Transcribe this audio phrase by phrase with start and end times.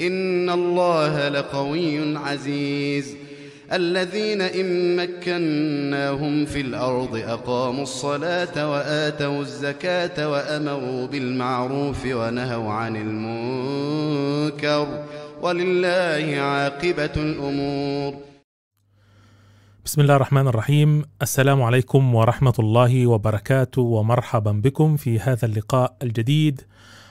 [0.00, 3.16] إن الله لقوي عزيز.
[3.72, 14.86] الذين إن مكناهم في الأرض أقاموا الصلاة وآتوا الزكاة وأمروا بالمعروف ونهوا عن المنكر.
[15.42, 18.14] ولله عاقبة الأمور.
[19.84, 21.04] بسم الله الرحمن الرحيم.
[21.22, 26.60] السلام عليكم ورحمة الله وبركاته ومرحبا بكم في هذا اللقاء الجديد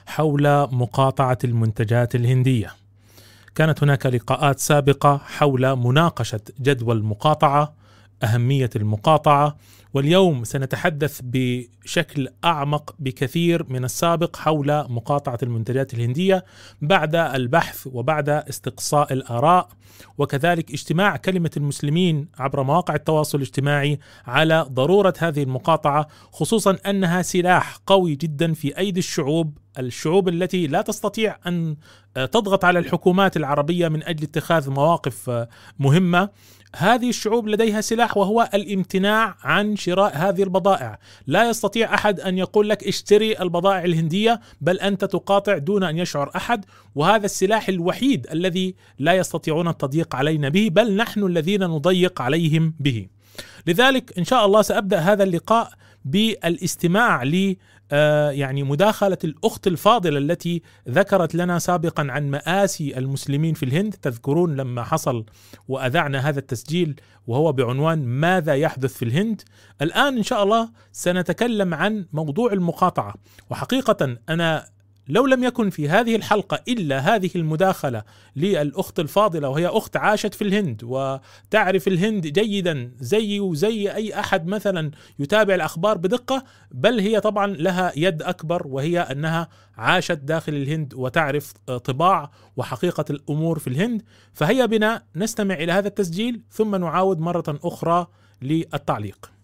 [0.06, 2.77] حول مقاطعة المنتجات الهندية.
[3.58, 7.74] كانت هناك لقاءات سابقة حول مناقشة جدوى المقاطعة
[8.22, 9.56] أهمية المقاطعة
[9.98, 16.44] واليوم سنتحدث بشكل أعمق بكثير من السابق حول مقاطعة المنتجات الهندية
[16.82, 19.68] بعد البحث وبعد استقصاء الآراء
[20.18, 27.78] وكذلك اجتماع كلمة المسلمين عبر مواقع التواصل الاجتماعي على ضرورة هذه المقاطعة خصوصا أنها سلاح
[27.86, 31.76] قوي جدا في أيدي الشعوب الشعوب التي لا تستطيع أن
[32.14, 35.46] تضغط على الحكومات العربية من أجل اتخاذ مواقف
[35.78, 36.28] مهمة.
[36.76, 40.98] هذه الشعوب لديها سلاح وهو الامتناع عن شراء هذه البضائع.
[41.26, 46.30] لا يستطيع أحد أن يقول لك اشتري البضائع الهندية بل أنت تقاطع دون أن يشعر
[46.36, 52.74] أحد وهذا السلاح الوحيد الذي لا يستطيعون التضييق علينا به بل نحن الذين نضيق عليهم
[52.80, 53.06] به.
[53.66, 55.70] لذلك إن شاء الله سأبدأ هذا اللقاء
[56.04, 57.56] بالاستماع ل
[58.30, 64.82] يعني مداخلة الأخت الفاضلة التي ذكرت لنا سابقا عن مآسي المسلمين في الهند تذكرون لما
[64.82, 65.24] حصل
[65.68, 69.42] وأذعنا هذا التسجيل وهو بعنوان ماذا يحدث في الهند؟
[69.82, 73.14] الآن إن شاء الله سنتكلم عن موضوع المقاطعة.
[73.50, 74.66] وحقيقة أنا
[75.08, 78.02] لو لم يكن في هذه الحلقة إلا هذه المداخلة
[78.36, 84.90] للأخت الفاضلة وهي أخت عاشت في الهند وتعرف الهند جيدا زي وزي أي أحد مثلا
[85.18, 91.52] يتابع الأخبار بدقة بل هي طبعا لها يد أكبر وهي أنها عاشت داخل الهند وتعرف
[91.84, 94.02] طباع وحقيقة الأمور في الهند.
[94.32, 98.06] فهيا بنا نستمع إلى هذا التسجيل ثم نعاود مرة أخرى
[98.42, 99.37] للتعليق.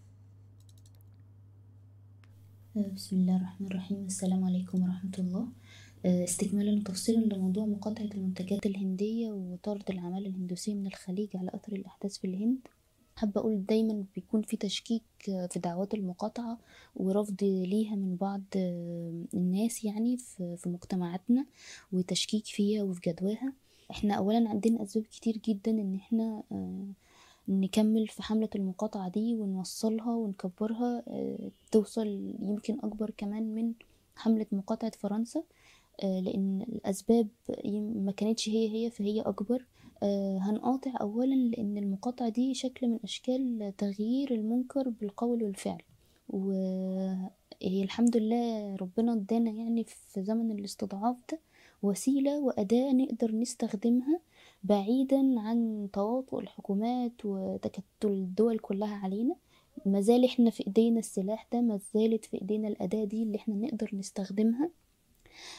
[2.74, 5.48] بسم الله الرحمن الرحيم السلام عليكم ورحمة الله
[6.04, 12.26] استكمالا وتفصيلا لموضوع مقاطعة المنتجات الهندية وطرد العمالة الهندوسية من الخليج على أثر الأحداث في
[12.26, 12.58] الهند.
[13.16, 16.58] حابة أقول دايما بيكون في تشكيك في دعوات المقاطعة
[16.96, 18.42] ورفض ليها من بعض
[19.34, 20.16] الناس يعني
[20.56, 21.46] في مجتمعاتنا
[21.92, 23.52] وتشكيك فيها وفي جدواها.
[23.90, 26.42] إحنا أولا عندنا أسباب كتير جدا إن إحنا
[27.48, 31.02] نكمل في حملة المقاطعة دي ونوصلها ونكبرها
[31.72, 33.72] توصل يمكن أكبر كمان من
[34.16, 35.42] حملة مقاطعة فرنسا
[36.02, 37.28] لأن الأسباب
[38.04, 39.64] ما كانتش هي هي فهي أكبر.
[40.40, 45.82] هنقاطع أولا لأن المقاطعة دي شكل من أشكال تغيير المنكر بالقول والفعل.
[46.28, 51.38] وهي الحمد لله ربنا ادانا يعني في زمن الاستضعاف ده
[51.82, 54.20] وسيلة وأداة نقدر نستخدمها
[54.64, 59.34] بعيدا عن تواطؤ الحكومات وتكتل الدول كلها علينا.
[59.86, 64.70] مازال إحنا في إيدينا السلاح ده مازالت في إيدينا الأداة دي اللي إحنا نقدر نستخدمها.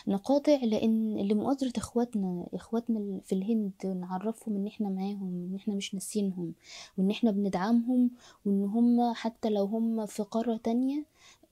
[0.08, 6.54] نقاطع لأن لمؤازرة إخواتنا إخواتنا في الهند نعرفهم إن إحنا معاهم إن إحنا مش ناسينهم
[6.98, 8.12] وإن إحنا بندعمهم
[8.46, 11.06] وإن هم حتى لو هم في قارة تانية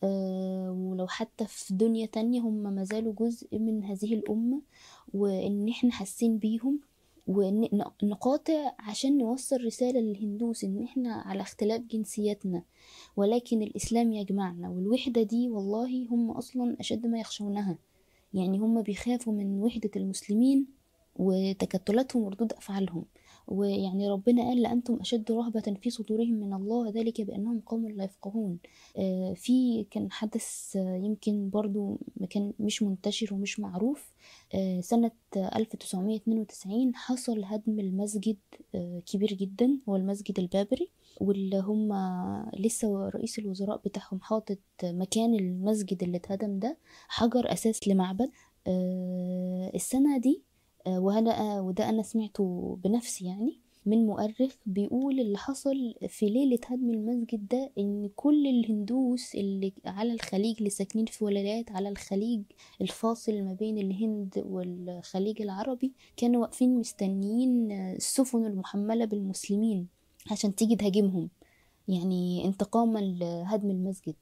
[0.04, 4.62] آه ولو حتى في دنيا تانية هم مازالوا جزء من هذه الأمة
[5.14, 6.80] وإن إحنا حاسين بيهم.
[7.28, 12.64] ونقاطع عشان نوصل رسالة للهندوس إن إحنا على اختلاف جنسياتنا
[13.18, 17.78] ولكن الإسلام يجمعنا والوحدة دي والله هم أصلا أشد ما يخشونها.
[18.34, 20.66] يعني هم بيخافوا من وحدة المسلمين
[21.16, 23.06] وتكتلاتهم وردود أفعالهم.
[23.48, 28.58] ويعني ربنا قال لأنتم أشد رهبة في صدورهم من الله ذلك بأنهم قوم لا يفقهون.
[28.98, 32.00] آه في كان حدث آه يمكن برضو
[32.30, 34.12] كان مش منتشر ومش معروف.
[34.56, 38.38] آه سنة 1992 حصل هدم المسجد
[39.06, 40.90] كبير جدا هو المسجد البابري
[41.22, 41.94] واللي هم
[42.60, 48.30] لسه رئيس الوزراء بتاعهم حاطط مكان المسجد اللي اتهدم ده حجر أساس لمعبد.
[49.76, 50.42] السنة دي
[50.88, 57.48] وهذا وده أنا سمعته بنفسي يعني من مؤرخ بيقول اللي حصل في ليلة هدم المسجد
[57.48, 62.42] ده إن كل الهندوس اللي على الخليج اللي ساكنين في ولايات على الخليج
[62.82, 69.88] الفاصل ما بين الهند والخليج العربي كانوا واقفين مستنيين السفن المحملة بالمسلمين
[70.32, 71.30] عشان تيجي تهاجمهم.
[71.88, 74.16] يعني انتقاما لهدم المسجد.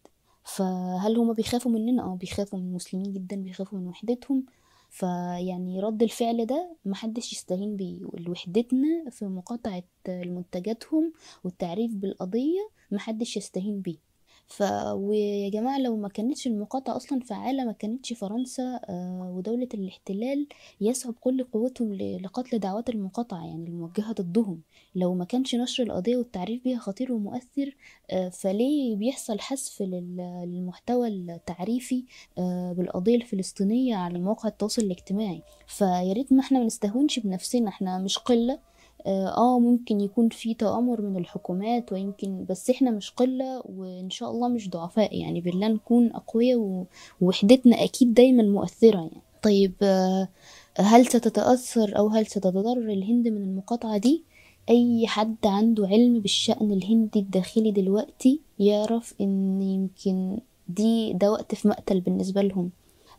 [0.44, 4.46] فهل هما بيخافوا مننا؟ آه بيخافوا من المسلمين جدا بيخافوا من وحدتهم.
[4.92, 8.00] فيعني رد الفعل ده محدش يستهين بيه
[8.30, 14.11] وحدتنا في مقاطعة منتجاتهم والتعريف بالقضية محدش يستهين بيه.
[14.48, 20.48] ف ويا جماعة لو ما كانتش المقاطعة أصلا فعالة ما كانتش فرنسا آه، ودولة الاحتلال
[20.82, 24.62] يسعى بكل قوتهم لقتل دعوات المقاطعة يعني الموجهة ضدهم.
[24.96, 27.76] لو ما كانش نشر القضية والتعريف بيها خطير ومؤثر
[28.12, 32.04] آه، فليه بيحصل حذف لل- للمحتوى التعريفي
[32.38, 38.18] آه، بالقضية الفلسطينية على مواقع التواصل الاجتماعي؟ فياريت ما إحنا ما نستهونش بنفسنا إحنا مش
[38.18, 38.60] قلة.
[39.06, 44.32] آه آه، ممكن يكون في تآمر من الحكومات ويمكن بس إحنا مش قلة وإن شاء
[44.32, 46.86] الله مش ضعفاء يعني بالله نكون أقوياء
[47.22, 49.22] ووحدتنا أكيد دايما مؤثرة يعني.
[49.44, 50.28] طيب آه،
[50.78, 54.24] هل ستتأثر أو هل ستتضرر الهند من المقاطعة دي؟
[54.70, 61.68] أي حد عنده علم بالشأن الهندي الداخلي دلوقتي يعرف إن يمكن دي ده وقت في
[61.68, 62.70] مقتل بالنسبة لهم.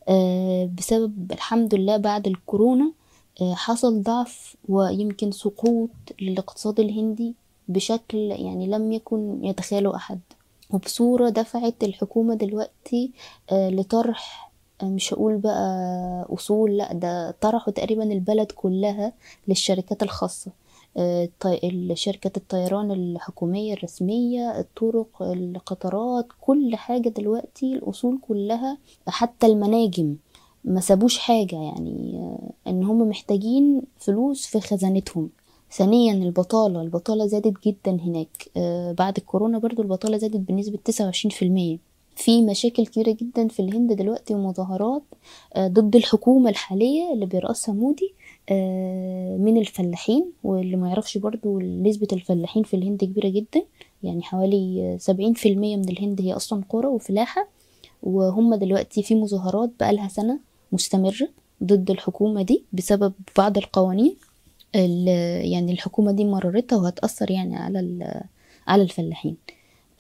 [0.08, 2.92] آه، بسبب الحمد لله بعد الكورونا
[3.40, 5.90] حصل ضعف ويمكن سقوط
[6.20, 7.34] للاقتصاد الهندي
[7.68, 10.20] بشكل يعني لم يكن يتخيله أحد.
[10.70, 13.10] وبصورة دفعت الحكومة دلوقتي
[13.52, 14.52] آه، لطرح
[14.82, 19.12] آه، مش هقول بقى أصول لأ ده طرحوا تقريبا البلد كلها
[19.48, 20.50] للشركات الخاصة.
[20.96, 21.28] آه،
[21.94, 28.78] شركة الطيران الحكومية الرسمية الطرق القطارات كل حاجة دلوقتي الأصول كلها
[29.08, 30.16] حتى المناجم
[30.64, 32.20] ما سابوش حاجة يعني
[32.66, 35.30] إن هم محتاجين فلوس في خزانتهم.
[35.72, 38.48] ثانيا البطالة البطالة زادت جدا هناك.
[38.56, 41.78] آه، بعد الكورونا برضو البطالة زادت بنسبة 29%
[42.16, 45.02] في مشاكل كبيرة جدا في الهند دلوقتي ومظاهرات
[45.54, 48.14] آه، ضد الحكومة الحالية اللي بيرأسها مودي
[48.48, 53.62] آه، من الفلاحين واللي ما يعرفش برضو نسبة الفلاحين في الهند كبيرة جدا.
[54.02, 57.48] يعني حوالي سبعين في المية من الهند هي أصلا قرى وفلاحة.
[58.02, 61.28] وهم دلوقتي في مظاهرات بقالها سنة مستمرة
[61.64, 64.14] ضد الحكومة دي بسبب بعض القوانين
[64.74, 65.08] ال-
[65.52, 68.22] يعني الحكومة دي مررتها وهتأثر يعني على
[68.66, 69.36] على الفلاحين.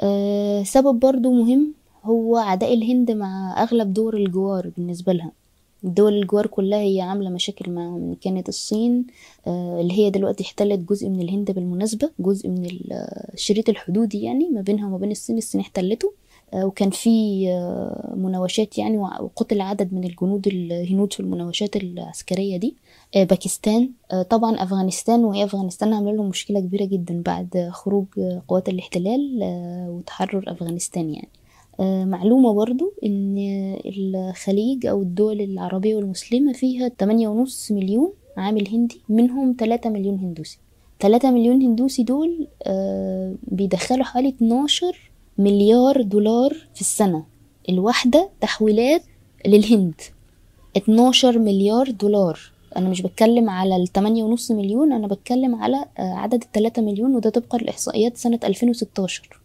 [0.00, 1.74] آه، سبب برضو مهم
[2.04, 5.32] هو عداء الهند مع أغلب دول الجوار بالنسبة لها.
[5.82, 8.14] دول الجوار كلها هي عاملة مشاكل معاهم.
[8.20, 9.06] كانت الصين
[9.46, 12.92] آه، اللي هي دلوقتي احتلت جزء من الهند بالمناسبة جزء من ال-
[13.34, 16.12] الشريط الحدودي يعني ما بينها وما بين الصين الصين احتلته.
[16.54, 22.76] وكان في آه، مناوشات يعني وقتل عدد من الجنود الهنود في المناوشات العسكرية دي.
[23.16, 28.42] آه، باكستان آه، طبعا أفغانستان وهي أفغانستان عاملة لهم مشكلة كبيرة جدا بعد خروج آه،
[28.48, 31.28] قوات الاحتلال آه، وتحرر أفغانستان يعني.
[31.80, 33.36] آه، معلومة برضو إن
[33.86, 40.58] الخليج أو الدول العربية والمسلمة فيها 8.5 مليون عامل هندي منهم 3 مليون هندوسي.
[41.00, 47.24] 3 مليون هندوسي دول آه، بيدخلوا حوالي 12 مليار دولار في السنة.
[47.68, 49.02] الواحدة تحويلات
[49.46, 49.94] للهند.
[50.76, 52.40] 12 مليار دولار.
[52.76, 53.86] أنا مش بتكلم على ال
[54.38, 59.40] 8.5 مليون أنا بتكلم على آه، عدد ال 3 مليون وده طبقا لإحصائيات سنة 2016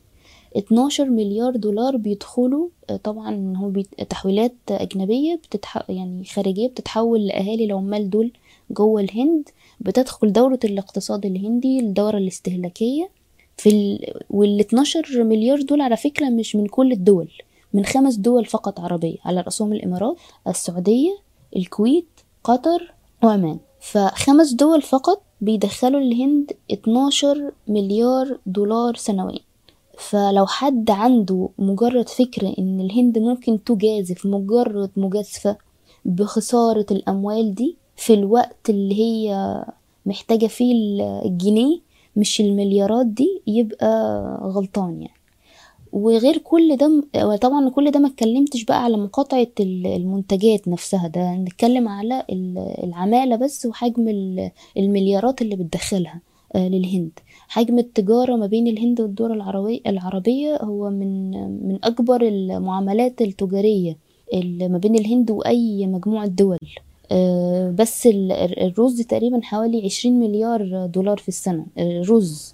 [0.58, 3.72] 12 مليار دولار بيدخلوا آه، طبعا هو
[4.10, 5.84] تحويلات أجنبية بتتح...
[5.90, 8.32] يعني خارجية بتتحول لأهالي العمال دول
[8.72, 9.50] جوه الهند.
[9.80, 13.10] بتدخل دورة الاقتصاد الهندي الدورة الاستهلاكية.
[13.58, 14.00] في ال...
[14.30, 17.30] وال 12 مليار دول على فكرة مش من كل الدول
[17.74, 20.16] من خمس دول فقط عربية على رأسهم الإمارات
[20.48, 21.18] السعودية
[21.56, 22.08] الكويت
[22.44, 29.40] قطر وعمان فخمس دول فقط بيدخلوا الهند 12 مليار دولار سنويا.
[29.98, 35.58] فلو حد عنده مجرد فكرة إن الهند ممكن تجازف مجرد مجازفة
[36.06, 39.64] بخسارة الأموال دي في الوقت اللي هي
[40.06, 40.74] محتاجة فيه
[41.26, 41.80] الجنيه
[42.18, 43.90] مش المليارات دي يبقى
[44.44, 45.14] غلطان يعني.
[45.92, 47.04] وغير كل ده
[47.38, 52.74] طبعا كل ده ما اتكلمتش بقى على مقاطعة ال- المنتجات نفسها ده نتكلم على ال-
[52.84, 56.22] العمالة بس وحجم ال- المليارات اللي بتدخلها
[56.56, 57.12] آه، للهند.
[57.48, 59.32] حجم التجارة ما بين الهند والدول
[59.88, 61.32] العربية هو من
[61.68, 63.98] من أكبر المعاملات التجارية
[64.34, 66.58] اللي ما بين الهند وأي مجموعة دول.
[67.76, 72.54] بس ال- الرز تقريبا حوالي عشرين مليار دولار في السنة الرز.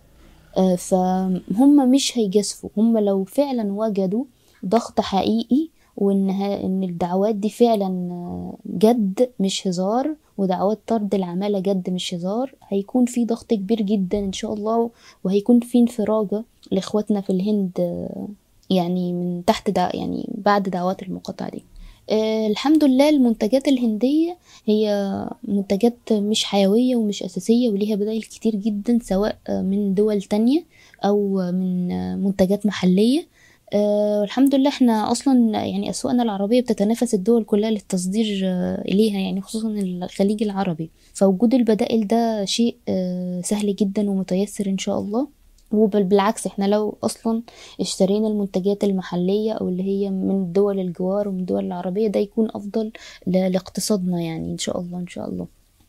[0.58, 2.70] آه، فهم مش هيجازفوا.
[2.78, 4.24] هم لو فعلا وجدوا
[4.66, 11.90] ضغط حقيقي وإن إن الدعوات دي فعلا آه، جد مش هزار ودعوات طرد العمالة جد
[11.90, 14.90] مش هزار هيكون في ضغط كبير جدا إن شاء الله
[15.24, 18.28] وهيكون في انفراجة لإخواتنا في الهند آه،
[18.70, 21.64] يعني من تحت دع يعني بعد دعوات المقاطعة دي.
[22.10, 24.88] آه، الحمد لله المنتجات الهندية هي
[25.44, 30.64] منتجات مش حيوية ومش أساسية وليها بدائل كتير جدا سواء آه، من دول تانية
[31.06, 33.28] أو آه، من آه، منتجات محلية.
[33.74, 39.42] آه، والحمد لله إحنا أصلا يعني أسواقنا العربية بتتنافس الدول كلها للتصدير آه، إليها يعني
[39.42, 40.90] خصوصا الخليج العربي.
[41.14, 45.28] فوجود البدائل ده شيء آه، سهل جدا ومتيسر إن شاء الله.
[45.74, 47.42] وبل بالعكس إحنا لو أصلا
[47.82, 52.92] اشترينا المنتجات المحلية أو اللي هي من دول الجوار ومن الدول العربية ده يكون أفضل
[53.28, 55.48] لاقتصادنا يعني إن شاء الله إن شاء الله.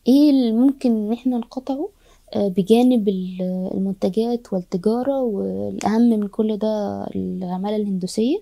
[0.08, 1.88] إيه اللي ممكن إن إحنا نقطعه؟
[2.34, 8.38] آه، بجانب ال- المنتجات والتجارة والأهم من كل ده العمالة الهندوسية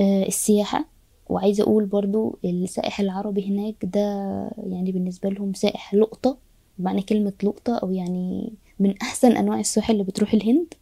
[0.00, 0.84] آه، السياحة.
[1.28, 4.00] وعايزة أقول برضو السائح العربي هناك ده
[4.66, 6.36] يعني بالنسبة لهم سائح لقطة
[6.78, 10.74] بمعنى كلمة لقطة أو يعني من أحسن أنواع السياح اللي بتروح الهند.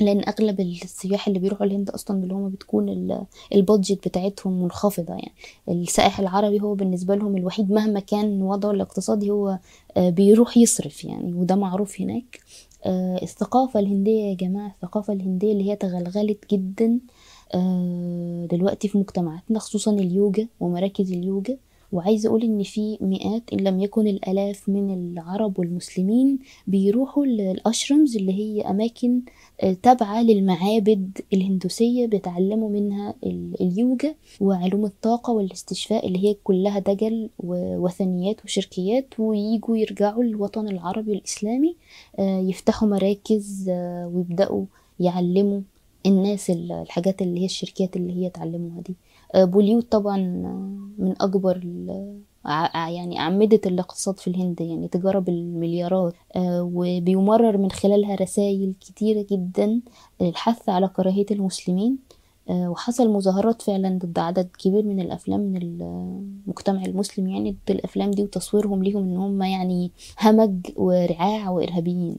[0.00, 3.24] لأن أغلب السياح اللي بيروحوا الهند أصلا اللي هم بتكون ال-
[3.54, 5.32] البادجت بتاعتهم منخفضة يعني.
[5.68, 9.58] السائح العربي هو بالنسبة لهم الوحيد مهما كان وضعه الاقتصادي هو
[9.96, 12.40] آه، بيروح يصرف يعني وده معروف هناك.
[12.84, 16.98] آه، الثقافة الهندية يا جماعة الثقافة الهندية اللي هي تغلغلت جدا
[17.54, 21.56] آه، دلوقتي في مجتمعاتنا خصوصا اليوجا ومراكز اليوجا.
[21.92, 28.32] وعايزة أقول إن في مئات إن لم يكن الآلاف من العرب والمسلمين بيروحوا للأشرمز اللي
[28.32, 29.20] هي أماكن
[29.62, 37.30] آه، تابعة للمعابد الهندوسية بيتعلموا منها ال- اليوجا وعلوم الطاقة والاستشفاء اللي هي كلها دجل
[37.38, 41.76] ووثنيات وشركيات ويجوا يرجعوا للوطن العربي الإسلامي
[42.18, 44.64] آه، يفتحوا مراكز آه، ويبدأوا
[45.00, 45.60] يعلموا
[46.06, 48.94] الناس ال- الحاجات اللي هي الشركات اللي هي اتعلموها دي.
[49.34, 51.60] بوليود طبعا آه، من أكبر
[52.74, 59.80] يعني أعمدة الاقتصاد في الهند يعني تجارة بالمليارات آه، وبيمرر من خلالها رسائل كتيرة جدا
[60.20, 61.98] للحث على كراهية المسلمين.
[62.50, 68.10] آه، وحصل مظاهرات فعلا ضد عدد كبير من الأفلام من المجتمع المسلم يعني ضد الأفلام
[68.10, 69.90] دي وتصويرهم ليهم إن هم يعني
[70.22, 72.16] همج ورعاع وإرهابيين.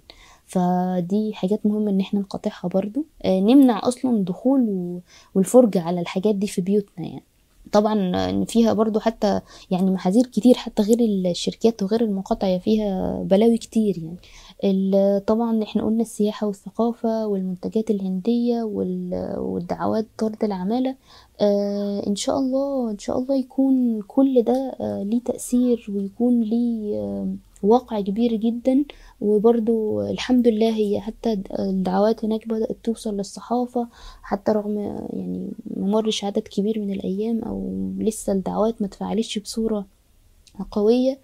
[0.49, 3.05] فدي حاجات مهمة إن إحنا نقاطعها برضو.
[3.25, 4.67] آه، نمنع أصلا دخول
[5.35, 7.23] والفرجة على الحاجات دي في بيوتنا يعني.
[7.71, 9.41] طبعا إن فيها برضو حتى
[9.71, 10.97] يعني محاذير كتير حتى غير
[11.31, 14.17] الشركات وغير المقاطعة فيها بلاوي كتير يعني.
[15.19, 20.95] طبعا إحنا قلنا السياحة والثقافة والمنتجات الهندية وال- والدعوات طرد العمالة.
[21.41, 27.25] آه إن شاء الله إن شاء الله يكون كل ده آه ليه تأثير ويكون ليه
[27.63, 28.85] واقع كبير جدا.
[29.21, 33.87] وبرضو الحمد لله هي حتى الدعوات هناك بدأت توصل للصحافة
[34.21, 34.79] حتى رغم
[35.13, 39.85] يعني ممرش عدد كبير من الأيام أو لسه الدعوات ما تفعلتش بصورة
[40.71, 41.19] قوية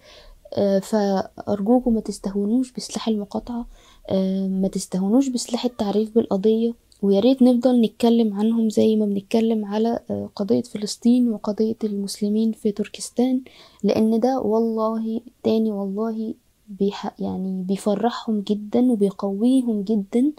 [0.54, 3.66] آه، فأرجوكم ما تستهونوش بسلاح المقاطعة
[4.10, 10.00] آه، ما تستهونوش بسلاح التعريف بالقضية ويا ريت نفضل نتكلم عنهم زي ما بنتكلم على
[10.10, 13.40] آه، قضية فلسطين وقضية المسلمين في تركستان
[13.82, 16.34] لأن ده والله تاني والله
[16.68, 20.32] بيح يعني بيفرحهم جدا وبيقويهم جدا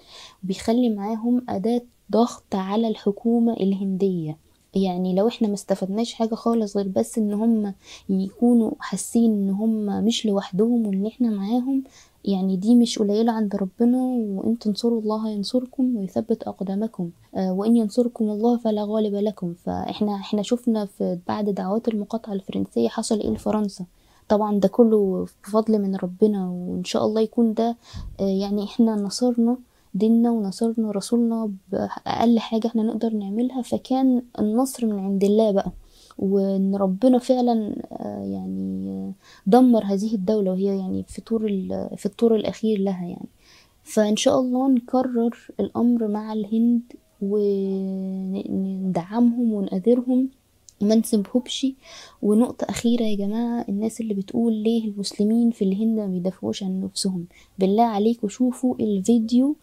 [0.44, 1.82] وبيخلي معاهم أداة
[2.12, 4.38] ضغط على الحكومة الهندية.
[4.76, 7.74] يعني لو إحنا ما استفدناش حاجة خالص غير بس إن هم
[8.10, 11.84] يكونوا حاسين إن هم مش لوحدهم وإن إحنا معاهم
[12.26, 13.98] يعني دي مش قليلة عند ربنا
[14.38, 17.10] وإن تنصروا الله ينصركم ويثبت أقدامكم.
[17.36, 19.54] آه، وإن ينصركم الله فلا غالب لكم.
[19.54, 23.86] فإحنا إحنا شفنا في بعد دعوات المقاطعة الفرنسية حصل إيه لفرنسا.
[24.30, 27.76] طبعا ده كله بفضل من ربنا وإن شاء الله يكون ده
[28.20, 29.58] آه، يعني إحنا نصرنا
[29.94, 35.72] ديننا ونصرنا رسولنا بأقل حاجة إحنا نقدر نعملها فكان النصر من عند الله بقى.
[36.20, 39.12] وإن ربنا فعلا آه، يعني آه،
[39.48, 41.48] دمر هذه الدولة وهي يعني في طور
[41.98, 43.28] في الطور الأخير لها يعني.
[43.84, 46.82] فإن شاء الله نكرر الأمر مع الهند
[48.38, 50.30] وندعمهم ونأذرهم
[50.82, 51.68] وما نسيبهمش.
[52.22, 57.26] ونقطة أخيرة يا جماعة الناس اللي بتقول ليه المسلمين في الهند ما بيدافعوش عن نفسهم؟
[57.60, 59.56] بالله عليكم شوفوا الفيديو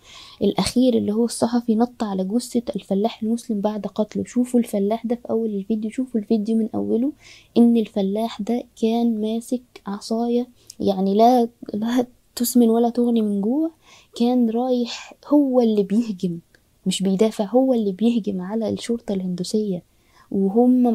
[0.43, 4.25] الأخير اللي هو الصحفي نط على جثة الفلاح المسلم بعد قتله.
[4.25, 7.13] شوفوا الفلاح ده في أول الفيديو شوفوا الفيديو من أوله
[7.57, 10.49] إن الفلاح ده كان ماسك عصاية
[10.81, 12.07] يعني لا لا
[12.37, 13.71] تسمن ولا تغني من جوع.
[14.17, 16.39] كان رايح هو اللي بيهجم
[16.87, 19.94] مش بيدافع هو اللي بيهجم على الشرطة الهندوسية.
[20.35, 20.87] وهم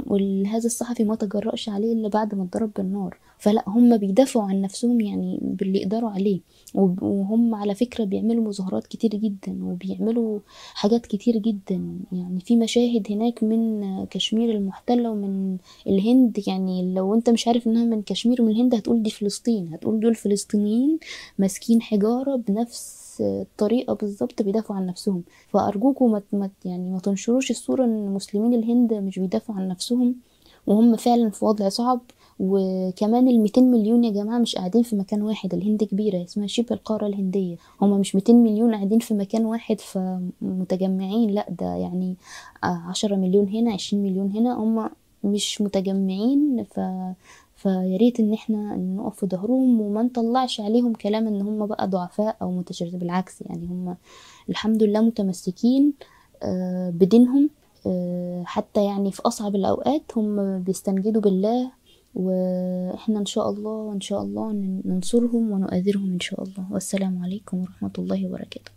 [0.47, 3.17] هذا الصحفي ما تجرأش عليه إلا بعد ما اتضرب بالنار.
[3.39, 6.39] فلا هم بيدافعوا عن نفسهم يعني باللي يقدروا عليه.
[6.75, 10.39] وهم على فكرة بيعملوا مظاهرات كتير جدا وبيعملوا
[10.73, 11.99] حاجات كتير جدا.
[12.11, 16.43] يعني في مشاهد هناك من كشمير المحتلة ومن الهند.
[16.47, 19.73] يعني لو انت مش عارف انها من كشمير ومن الهند هتقول دي فلسطين.
[19.73, 20.99] هتقول دول فلسطينيين
[21.39, 25.23] ماسكين حجارة بنفس الطريقة بالظبط بيدافعوا عن نفسهم.
[25.49, 30.15] فأرجوكم ما يعني ما تنشروش الصورة إن مسلمين الهند مش بيدافعوا عن نفسهم
[30.67, 32.01] وهم فعلا في وضع صعب.
[32.39, 36.75] وكمان ال 200 مليون يا جماعة مش قاعدين في مكان واحد الهند كبيرة اسمها شبه
[36.75, 37.55] القارة الهندية.
[37.81, 42.15] هم مش 200 مليون قاعدين في مكان واحد فمتجمعين لأ ده يعني
[42.63, 44.89] عشرة مليون هنا عشرين مليون هنا هم
[45.23, 46.63] مش متجمعين.
[46.63, 46.79] ف
[47.55, 52.51] فياريت إن إحنا نقف في ظهرهم وما نطلعش عليهم كلام إن هم بقى ضعفاء أو
[52.51, 53.95] متشردين بالعكس يعني هم
[54.49, 55.93] الحمد لله متمسكين
[56.43, 57.49] آه، بدينهم
[57.87, 61.71] آه، حتى يعني في أصعب الأوقات هم بيستنجدوا بالله
[62.15, 64.51] وإحنا إن شاء الله إن شاء الله
[64.85, 66.71] ننصرهم ونؤازرهم إن شاء الله.
[66.71, 68.71] والسلام عليكم ورحمة الله وبركاته.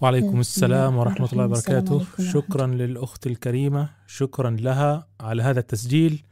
[0.00, 2.02] وعليكم السلام ورحمة الله وبركاته.
[2.32, 6.22] شكرا للأخت الكريمة شكرا لها على هذا التسجيل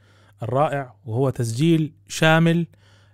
[0.43, 2.67] الرائع وهو تسجيل شامل.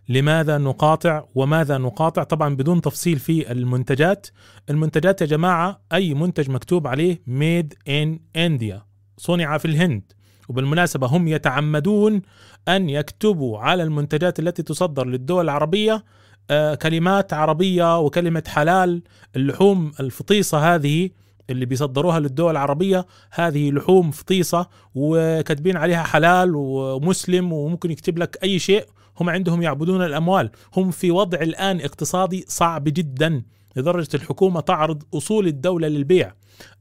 [0.08, 4.26] لماذا نقاطع وماذا نقاطع؟ طبعا بدون تفصيل في المنتجات.
[4.70, 8.82] المنتجات يا جماعة أي منتج مكتوب عليه ميد ان انديا
[9.16, 10.02] صنع في الهند.
[10.50, 12.22] وبالمناسبة هم يتعمدون
[12.68, 16.04] أن يكتبوا على المنتجات التي تصدر للدول العربية
[16.50, 19.02] آه، كلمات عربية وكلمة حلال
[19.36, 21.10] اللحوم الفطيصة هذه
[21.50, 23.06] اللي بيصدروها للدول العربية.
[23.30, 28.84] هذه لحوم فطيصة وكاتبين عليها حلال ومسلم وممكن يكتب لك أي شيء.
[29.20, 30.50] هم عندهم يعبدون الأموال.
[30.76, 33.42] هم في وضع الآن اقتصادي صعب جدا
[33.76, 36.32] لدرجة الحكومة تعرض أصول الدولة للبيع.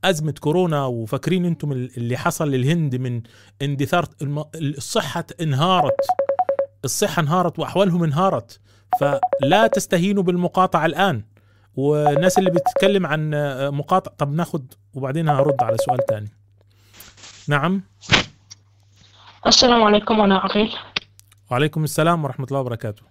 [0.03, 3.21] أزمة كورونا وفاكرين أنتم اللي حصل للهند من
[3.62, 4.05] اندثار
[4.55, 6.07] الصحة انهارت.
[6.86, 8.59] الصحة انهارت وأحوالهم انهارت.
[9.00, 11.24] فلا تستهينوا بالمقاطعة الآن.
[11.75, 13.31] والناس اللي بتتكلم عن
[13.74, 16.29] مقاطعة طب ناخد وبعدين هرد على سؤال تاني.
[17.48, 17.83] نعم؟
[19.48, 20.75] السلام عليكم أنا عقيل
[21.51, 23.03] وعليكم السلام ورحمة الله وبركاته.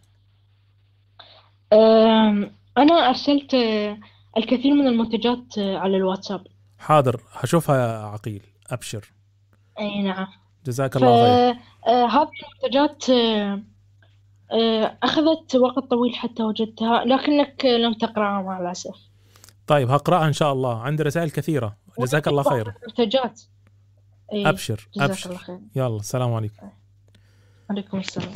[3.09, 3.99] أرسلت أه،
[4.37, 6.47] الكثير من المنتجات على الواتساب.
[6.79, 9.12] حاضر هشوفها يا عقيل أبشر.
[9.79, 10.27] أي نعم.
[10.67, 11.55] جزاك الله خير.
[11.87, 12.31] فهذه
[12.62, 13.62] المنتجات أه،
[14.53, 18.97] أه، أخذت وقت طويل حتى وجدتها لكنك لم تقرأها مع الأسف.
[19.67, 20.83] طيب هقرأها إن شاء الله.
[20.83, 21.77] عندي رسائل كثيرة.
[21.99, 22.75] جزاك الله خير.
[22.88, 23.41] منتجات
[24.33, 25.31] أي أبشر جزاك أبشر.
[25.31, 25.59] الله خير.
[25.77, 26.69] يلا السلام عليكم.
[27.71, 28.33] عليكم السلام.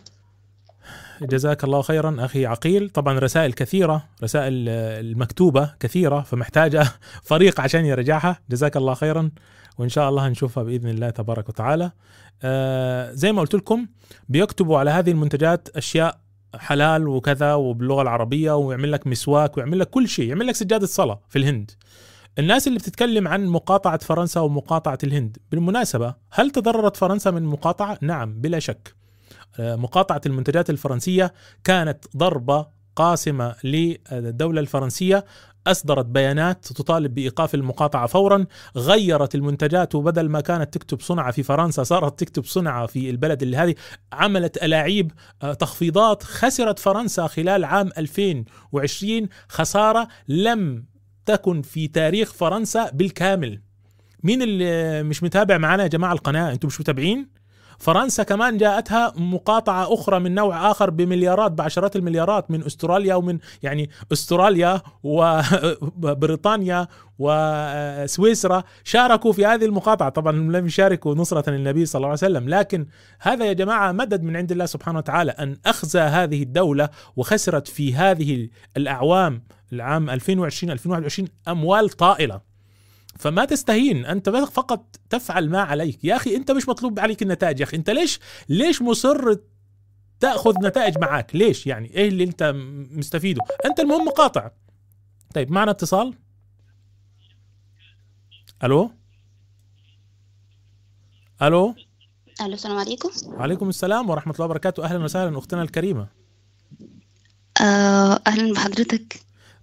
[1.23, 2.91] جزاك الله خيرا أخي عقيل.
[2.91, 6.85] طبعا رسائل كثيرة رسائل آه، المكتوبة كثيرة فمحتاجة
[7.31, 8.39] فريق عشان يرجعها.
[8.51, 9.31] جزاك الله خيرا
[9.79, 11.91] وإن شاء الله نشوفها بإذن الله تبارك وتعالى.
[12.43, 13.87] آه زي ما قلت لكم
[14.29, 16.19] بيكتبوا على هذه المنتجات أشياء
[16.57, 20.29] حلال وكذا وباللغة العربية ويعمل لك مسواك ويعمل لك كل شيء.
[20.29, 21.71] يعمل لك سجادة صلاة في الهند.
[22.39, 28.41] الناس اللي بتتكلم عن مقاطعة فرنسا ومقاطعة الهند بالمناسبة هل تضررت فرنسا من مقاطعة؟ نعم
[28.41, 29.02] بلا شك.
[29.59, 31.33] مقاطعة المنتجات الفرنسية
[31.65, 35.25] كانت ضربة قاسمة للدولة الفرنسية.
[35.67, 38.47] أصدرت بيانات تطالب بإيقاف المقاطعة فورا.
[38.77, 43.57] غيرت المنتجات وبدل ما كانت تكتب صنع في فرنسا صارت تكتب صنع في البلد اللي
[43.57, 43.75] هذه.
[44.13, 45.13] عملت ألاعيب
[45.43, 50.85] آه، تخفيضات خسرت فرنسا خلال عام 2020 خسارة لم
[51.27, 53.61] تكن في تاريخ فرنسا بالكامل.
[54.23, 57.42] مين اللي مش متابع معنا يا جماعة القناة؟ أنتم مش متابعين؟
[57.83, 63.91] فرنسا كمان جاءتها مقاطعة أخرى من نوع آخر بمليارات بعشرات المليارات من أستراليا ومن يعني
[64.13, 70.09] أستراليا وبريطانيا وسويسرا شاركوا في هذه المقاطعة.
[70.09, 72.87] طبعا لم يشاركوا نصرة للنبي صلى الله عليه وسلم لكن
[73.21, 77.95] هذا يا جماعة مدد من عند الله سبحانه وتعالى أن أخزى هذه الدولة وخسرت في
[77.95, 79.43] هذه الأعوام
[79.73, 82.52] العام 2020 2021 أموال طائلة.
[83.23, 84.07] فما تستهين.
[84.07, 86.05] أنت فقط تفعل ما عليك.
[86.05, 87.77] يا أخي أنت مش مطلوب عليك النتائج يا أخي.
[87.77, 89.37] أنت ليش ليش مصر
[90.21, 92.53] تأخذ نتائج معك ليش؟ يعني إيه اللي أنت
[92.91, 94.51] مستفيده؟ أنت المهم مقاطع.
[95.35, 96.15] طيب معنا اتصال؟
[98.65, 98.91] ألو؟
[101.43, 101.75] ألو؟
[102.41, 103.11] ألو السلام عليكم.
[103.27, 104.85] وعليكم السلام ورحمة الله وبركاته.
[104.85, 106.09] أهلا وسهلا أختنا الكريمة.
[107.61, 109.21] آه أهلا بحضرتك.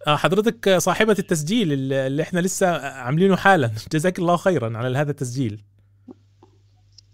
[0.07, 3.71] حضرتك صاحبة التسجيل اللي إحنا لسه عاملينه حالا.
[3.91, 5.63] جزاك الله خيرا على هذا التسجيل.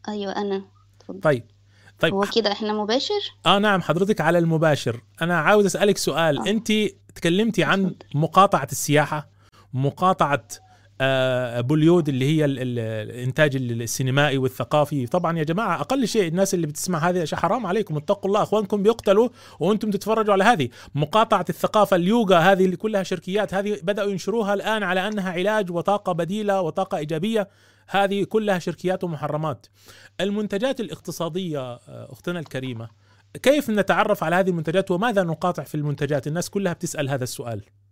[0.08, 0.66] أيوه أنا.
[1.22, 1.44] طيب.
[2.00, 5.02] طيب هو كده إحنا مباشر؟ آه نعم حضرتك على المباشر.
[5.22, 6.40] أنا عاوز أسألك سؤال.
[6.40, 6.50] آه.
[6.50, 6.72] أنت
[7.16, 7.96] تكلمتي عن.
[8.16, 9.30] مقاطعة السياحة
[9.74, 10.65] مقاطعة آه،
[11.62, 12.80] بوليود اللي هي ال- ال-
[13.10, 15.06] الإنتاج السينمائي والثقافي.
[15.06, 17.98] طبعا يا جماعة أقل شيء الناس اللي بتسمع هذه أشياء حرام عليكم.
[17.98, 19.30] اتقوا الله أخوانكم بيقتلوا
[19.60, 20.70] وأنتم تتفرجوا على هذه.
[20.96, 26.12] مقاطعة الثقافة اليوغا هذه اللي كلها شركيات هذه بدأوا ينشروها الآن على أنها علاج وطاقة
[26.12, 27.50] بديلة وطاقة إيجابية.
[27.90, 29.68] هذه كلها شركيات ومحرمات.
[30.22, 31.80] المنتجات الاقتصادية آه،
[32.12, 32.90] أختنا الكريمة
[33.44, 37.62] كيف نتعرف على هذه المنتجات وماذا نقاطع في المنتجات؟ الناس كلها بتسأل هذا السؤال.
[37.62, 37.85] آه،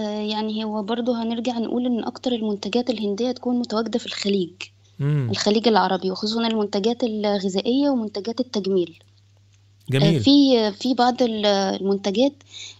[0.00, 4.50] يعني هو برضه هنرجع نقول إن أكتر المنتجات الهندية تكون متواجدة في الخليج.
[4.98, 5.28] مم.
[5.30, 8.98] الخليج العربي وخصوصا المنتجات الغذائية ومنتجات التجميل.
[9.02, 10.20] آه، جميل.
[10.20, 12.32] في في بعض ال- المنتجات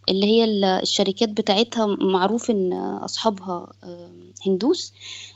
[0.09, 4.11] اللي هي ال- الشركات بتاعتها معروف إن أصحابها آه،
[4.47, 4.93] هندوس.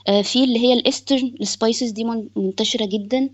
[0.09, 3.31] آه، في اللي هي ال Eastern ال spices دي من- منتشرة جدا.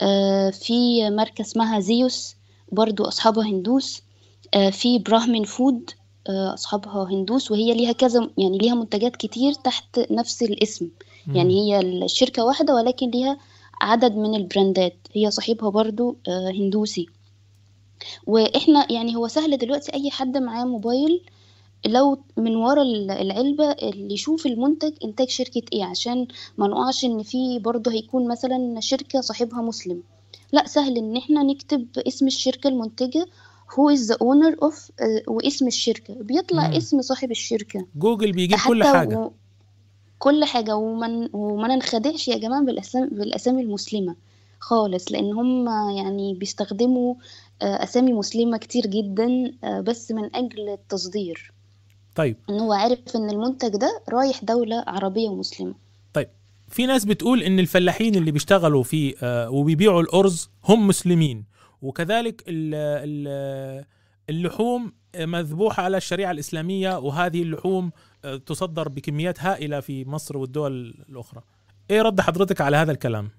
[0.00, 2.34] آه، في ماركة اسمها زيوس
[2.72, 4.02] برضو أصحابها هندوس.
[4.54, 5.90] آه، في براهمن فود.
[5.90, 5.94] آه،
[6.30, 10.88] أصحابها هندوس وهي ليها كذا يعني ليها منتجات كتير تحت نفس الاسم.
[11.36, 13.38] يعني هي الشركة واحدة ولكن ليها
[13.80, 14.96] عدد من البراندات.
[15.12, 17.06] هي صاحبها برضو آه، هندوسي.
[18.26, 21.22] وإحنا يعني هو سهل دلوقتي أي حد معاه موبايل
[21.86, 26.26] لو من ورا ال- العلبة اللي يشوف المنتج إنتاج شركة إيه؟ عشان
[26.58, 30.02] ما نقعش إن في برضه هيكون مثلا شركة صاحبها مسلم.
[30.52, 33.26] لا سهل إن إحنا نكتب اسم الشركة المنتجة
[33.72, 36.14] is the owner of آه، واسم الشركة.
[36.14, 36.74] بيطلع مم.
[36.74, 37.86] اسم صاحب الشركة.
[37.96, 39.18] جوجل بيجيب كل حاجة.
[39.18, 39.30] و...
[40.18, 40.76] كل حاجة.
[40.76, 44.16] ومن وما ننخدعش يا جماعة بالأسامي بالأسامي المسلمة
[44.60, 47.14] خالص لأن هم يعني بيستخدموا
[47.62, 51.52] آه، أسامي مسلمة كتير جدا آه، بس من أجل التصدير.
[52.14, 52.36] طيب.
[52.50, 55.74] إن هو عارف إن المنتج ده رايح دولة عربية ومسلمة.
[56.14, 56.28] طيب.
[56.68, 61.44] في ناس بتقول إن الفلاحين اللي بيشتغلوا في آه، وبيبيعوا الأرز هم مسلمين.
[61.82, 63.84] وكذلك ال- ال-
[64.30, 67.90] اللحوم مذبوحة على الشريعة الإسلامية وهذه اللحوم
[68.24, 71.42] آه، تصدر بكميات هائلة في مصر والدول الأخرى.
[71.90, 73.30] إيه رد حضرتك على هذا الكلام؟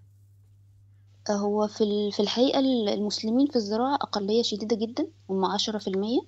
[1.30, 5.88] آه، هو في في الحقيقة ال- المسلمين في الزراعة أقلية شديدة جدا هم عشرة في
[5.88, 6.20] المية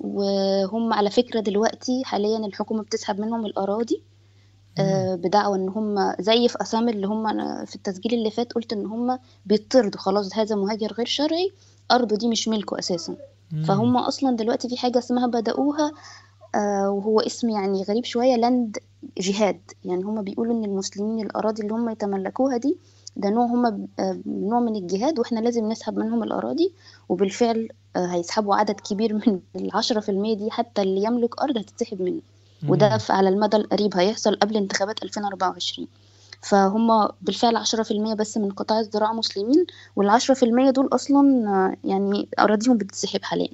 [0.00, 4.02] وهم على فكرة دلوقتي حاليا الحكومة بتسحب منهم الأراضي
[4.80, 8.72] آه، بدعوى إن هم زي في أسامي اللي هم أنا في التسجيل اللي فات قلت
[8.72, 11.52] إن هم بيطردوا خلاص هذا مهاجر غير شرعي
[11.90, 13.16] أرضه دي مش ملكه أساسا.
[13.64, 15.92] فهم أصلا دلوقتي في حاجة اسمها بدأوها
[16.54, 18.78] آه، وهو اسم يعني غريب شوية لاند
[19.18, 22.76] جهاد يعني هم بيقولوا إن المسلمين الأراضي اللي هم يتملكوها دي
[23.16, 23.88] ده نوع هم
[24.26, 26.72] نوع من الجهاد وإحنا لازم نسحب منهم الأراضي.
[27.08, 32.02] وبالفعل آه، هيسحبوا عدد كبير من العشرة في المية دي حتى اللي يملك أرض هتتسحب
[32.02, 32.20] منه.
[32.68, 35.88] وده على المدى القريب هيحصل قبل انتخابات 2024
[36.42, 39.66] فهم بالفعل 10% بس من قطاع الزراعة مسلمين
[39.96, 43.50] والعشرة في المية دول أصلا آه، يعني أراضيهم بتتسحب حاليا.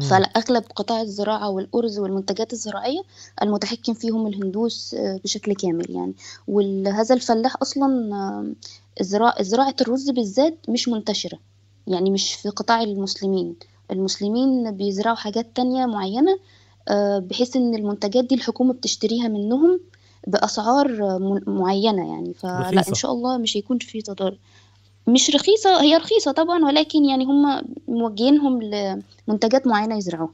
[0.00, 3.00] فأغلب قطاع الزراعة والأرز والمنتجات الزراعية
[3.42, 6.14] المتحكم فيهم الهندوس آه، بشكل كامل يعني.
[6.48, 11.38] وهذا الفلاح أصلا آه، زراعة الرز بالذات مش منتشرة
[11.86, 13.56] يعني مش في قطاع المسلمين.
[13.90, 16.38] المسلمين بيزرعوا حاجات تانية معينة
[17.18, 19.80] بحيث إن المنتجات دي الحكومة بتشتريها منهم
[20.26, 22.88] بأسعار آه، م- معينة يعني فلا رخيصة.
[22.88, 24.36] إن شاء الله مش هيكون في تضارب
[25.06, 30.32] مش رخيصة هي رخيصة طبعا ولكن يعني هم موجهينهم لمنتجات معينة يزرعوها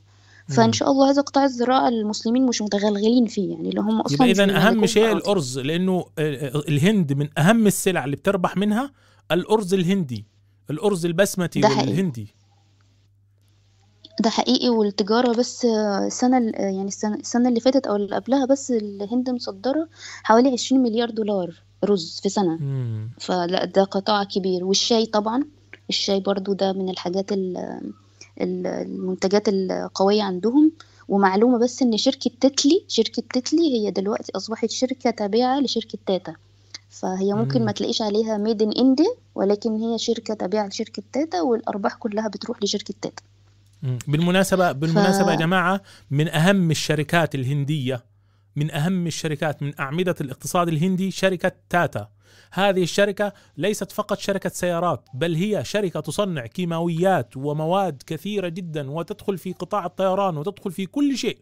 [0.59, 0.72] مم.
[0.72, 4.87] شاء الله هذا قطاع الزراعة المسلمين مش متغلغلين فيه يعني اللي هم مش اذا أهم
[4.87, 5.12] شيء.
[5.12, 8.92] الأرز لأنه آه، آه، الهند من أهم السلع اللي بتربح منها
[9.32, 10.24] الأرز الهندي
[10.70, 11.61] الأرز البسمتي.
[11.64, 12.26] والهندي
[14.20, 18.16] ده حقيقي والتجارة بس آه، السنة ال- آه، يعني السنة, السنة اللي فاتت أو اللي
[18.16, 19.88] قبلها بس الهند مصدرة
[20.22, 23.11] حوالي 20 مليار دولار رز في سنة مم.
[23.20, 25.44] فلا ده قطاع كبير والشاي طبعا
[25.88, 27.81] الشاي برضو ده من الحاجات ال-
[28.40, 30.72] ال- المنتجات القوية عندهم
[31.09, 36.35] ومعلومة بس إن شركة تتلي شركة تتلي هي دلوقتي أصبحت شركة تابعة لشركة تاتا
[36.90, 37.66] فهي ممكن مم.
[37.66, 42.62] ما تلاقيش عليها ميد ان انديا ولكن هي شركة تابعة لشركة تاتا والأرباح كلها بتروح
[42.62, 43.22] لشركة تاتا.
[44.09, 48.05] بالمناسبة بالمناسبة يا جماعة من أهم الشركات الهندية
[48.57, 52.09] من أهم الشركات من أعمدة الاقتصاد الهندي شركة تاتا.
[52.53, 59.38] هذه الشركة ليست فقط شركة سيارات بل هي شركة تصنع كيماويات ومواد كثيرة جدا وتدخل
[59.38, 61.38] في قطاع الطيران وتدخل في كل شيء.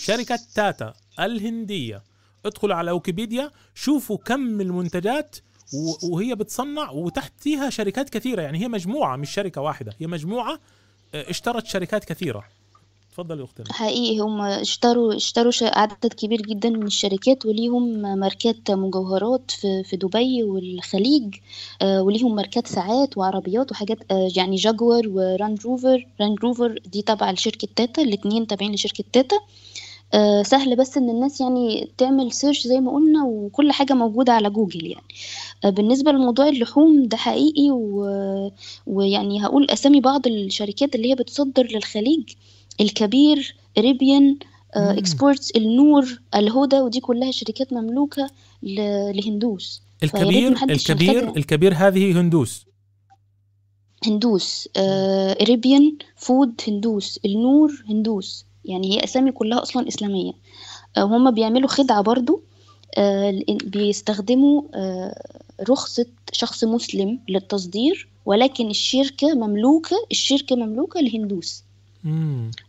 [0.00, 2.02] شركة تاتا الهندية.
[2.46, 5.36] ادخلوا على ويكيبيديا شوفوا كم المنتجات
[6.02, 8.42] وهي بتصنع وتحتها شركات كثيرة.
[8.42, 9.92] يعني هي مجموعة مش شركة واحدة.
[9.98, 10.60] هي مجموعة
[11.14, 12.44] اشترت شركات كثيرة.
[13.12, 19.50] تفضل يا أختنا حقيقي هم اشتروا اشتروا عدد كبير جدا من الشركات وليهم ماركات مجوهرات
[19.50, 21.34] في في دبي والخليج
[21.82, 27.32] آه، وليهم ماركات ساعات وعربيات وحاجات آه، يعني جاكوار ورانج روفر رانج روفر دي تابعة
[27.32, 29.36] لشركة تاتا الاتنين تابعين لشركة تاتا.
[30.14, 34.50] آه، سهل بس إن الناس يعني تعمل search زي ما قلنا وكل حاجة موجودة على
[34.50, 35.04] جوجل يعني.
[35.04, 38.04] آه، بالنسبة لموضوع اللحوم ده حقيقي و...
[38.86, 42.22] ويعني هقول أسامي بعض الشركات اللي هي بتصدر للخليج
[42.80, 44.36] الكبير ريبيان.
[44.74, 48.30] exports النور الهدى ودي كلها شركات مملوكة
[48.62, 49.82] ل- لهندوس.
[50.02, 51.36] الكبير الكبير.
[51.36, 52.66] الكبير هذه هندوس.
[54.06, 58.44] هندوس آه، ريبيان food هندوس النور هندوس.
[58.64, 60.32] يعني هي أسامي كلها أصلا إسلامية.
[60.96, 62.34] آه، وهم بيعملوا خدعة برضو.
[62.34, 62.49] آه،
[63.64, 65.22] بيستخدموا آه،
[65.68, 71.64] رخصة شخص مسلم للتصدير ولكن الشركة مملوكة الشركة مملوكة لهندوس.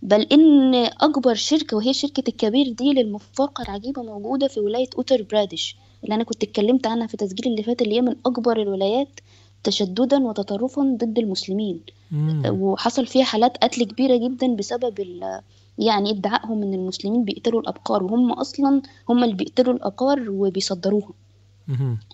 [0.01, 5.75] بل إن أكبر شركة وهي شركة الكبير دي للمفارقة العجيبة موجودة في ولاية أوتر برادش
[6.03, 9.19] اللي أنا كنت اتكلمت عنها في التسجيل اللي فات اللي هي من أكبر الولايات
[9.63, 11.79] تشددا وتطرفا ضد المسلمين
[12.12, 12.41] مم.
[12.45, 14.99] وحصل فيها حالات قتل كبيرة جدا بسبب
[15.77, 21.13] يعني ادعائهم إن المسلمين بيقتلوا الأبقار وهم أصلا هم اللي بيقتلوا الأبقار وبيصدروها.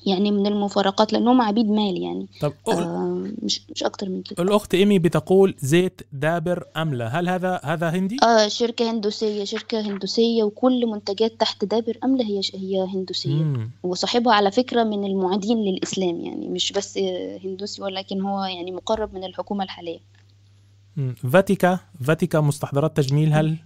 [0.06, 4.74] يعني من المفارقات لانهم عبيد مال يعني طب آه مش مش أكتر من كده الأخت
[4.74, 10.86] إيمي بتقول زيت دابر امله هل هذا هذا هندي آه شركة هندوسية شركة هندوسية وكل
[10.86, 13.72] منتجات تحت دابر أملة هي هي هندوسية مم.
[13.84, 16.98] وصاحبها على فكرة من المعادين للإسلام يعني مش بس
[17.44, 20.17] هندوسي ولكن هو يعني مقرب من الحكومة الحالية مم.
[21.32, 23.58] فاتيكا فاتيكا مستحضرات تجميل هل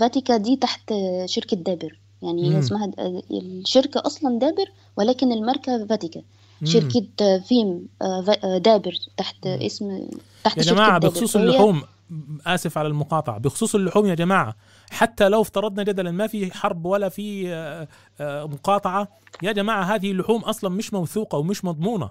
[0.00, 2.52] فاتيكا دي تحت شركة دابر يعني مم.
[2.54, 2.92] هي اسمها
[3.30, 6.22] الشركة أصلا دابر ولكن الماركة فاتيكا.
[6.64, 7.06] شركة
[7.48, 9.46] فيم آه، آه، دابر تحت.
[9.46, 10.08] اسم
[10.44, 11.82] تحت يا جماعة بخصوص اللحوم
[12.46, 14.56] آسف على المقاطعة بخصوص اللحوم يا جماعة
[14.90, 17.48] حتى لو افترضنا جدلا ما في حرب ولا في
[18.20, 19.08] آه، مقاطعة
[19.42, 22.10] يا جماعة هذه اللحوم أصلا مش موثوقة ومش مضمونة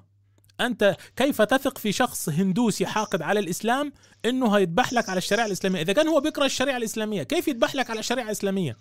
[0.62, 3.94] أنت كيف تثق في شخص هندوسي حاقد على الإسلام؟
[4.26, 5.82] إنه هيذبح لك على الشريعة الإسلامية.
[5.82, 8.78] إذا كان هو بيكره الشريعة الإسلامية كيف يذبح لك على الشريعة الإسلامية؟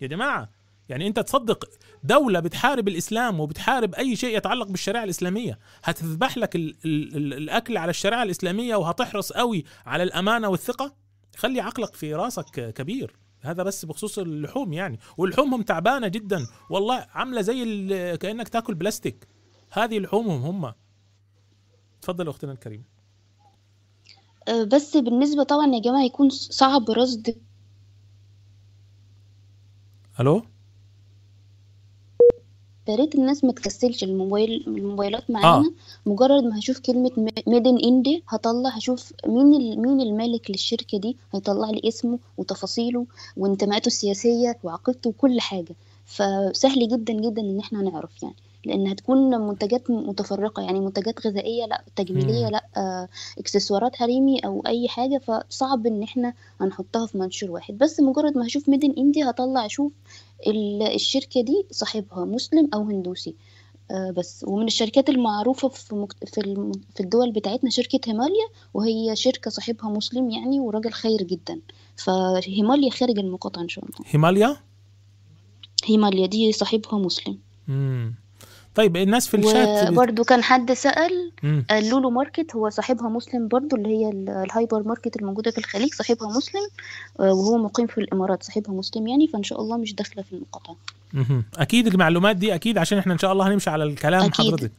[0.00, 0.50] يا جماعة
[0.88, 1.68] يعني أنت تصدق
[2.04, 7.76] دولة بتحارب الإسلام وبتحارب أي شيء يتعلق بالشريعة الإسلامية؟ هتذبح لك ال ال ال الأكل
[7.76, 10.94] على الشريعة الإسلامية وهتحرص قوي على الأمانة والثقة؟
[11.36, 13.16] خلي عقلك في راسك كبير.
[13.40, 14.98] هذا بس بخصوص اللحوم يعني.
[15.16, 16.46] واللحومهم تعبانة جدا.
[16.70, 19.28] والله عاملة زي كأنك تاكل بلاستيك.
[19.70, 20.72] هذه لحومهم هم.
[22.04, 22.84] تفضل أختنا الكريمة.
[24.48, 27.36] آه، بس بالنسبة طبعا يا جماعة يكون صعب رصد.
[30.20, 30.42] ألو؟
[32.88, 35.72] يا ريت الناس ما تكسلش الموبايل الموبايلات معانا.
[36.06, 37.10] مجرد ما هشوف كلمة
[37.46, 41.16] ميد ان اندي هطلع هشوف مين مين المالك للشركة دي.
[41.32, 45.74] هيطلع لي اسمه وتفاصيله وانتماءاته السياسية وعقيدته وكل حاجة.
[46.04, 48.43] فسهل جدا جدا إن إحنا نعرف يعني.
[48.66, 52.50] لأن هتكون منتجات متفرقة يعني منتجات غذائية لأ تجميلية مم.
[52.50, 57.78] لأ آه، إكسسوارات حريمي أو أي حاجة فصعب إن إحنا هنحطها في منشور واحد.
[57.78, 59.92] بس مجرد ما هشوف ميد ان اندي هطلع أشوف
[60.46, 63.34] ال- الشركة دي صاحبها مسلم أو هندوسي.
[63.90, 64.44] آه، بس.
[64.48, 70.30] ومن الشركات المعروفة في في الم- في الدول بتاعتنا شركة هيماليا وهي شركة صاحبها مسلم
[70.30, 71.60] يعني وراجل خير جدا.
[71.96, 73.96] فهيماليا خارج المقاطعة إن شاء الله.
[74.06, 74.56] هيماليا؟
[75.84, 77.38] هيماليا دي صاحبها مسلم.
[77.68, 78.14] مم.
[78.74, 81.64] طيب الناس في الشات وبرضو كان حد سأل مم.
[81.70, 85.94] آه، لولو ماركت هو صاحبها مسلم برضو اللي هي ال- الهايبر ماركت الموجودة في الخليج
[85.94, 86.60] صاحبها مسلم
[87.20, 90.76] آه، وهو مقيم في الإمارات صاحبها مسلم يعني فإن شاء الله مش داخلة في المقاطعة.
[91.58, 94.46] أكيد المعلومات دي أكيد عشان إحنا إن شاء الله هنمشي على الكلام أكيد.
[94.46, 94.70] حضرتك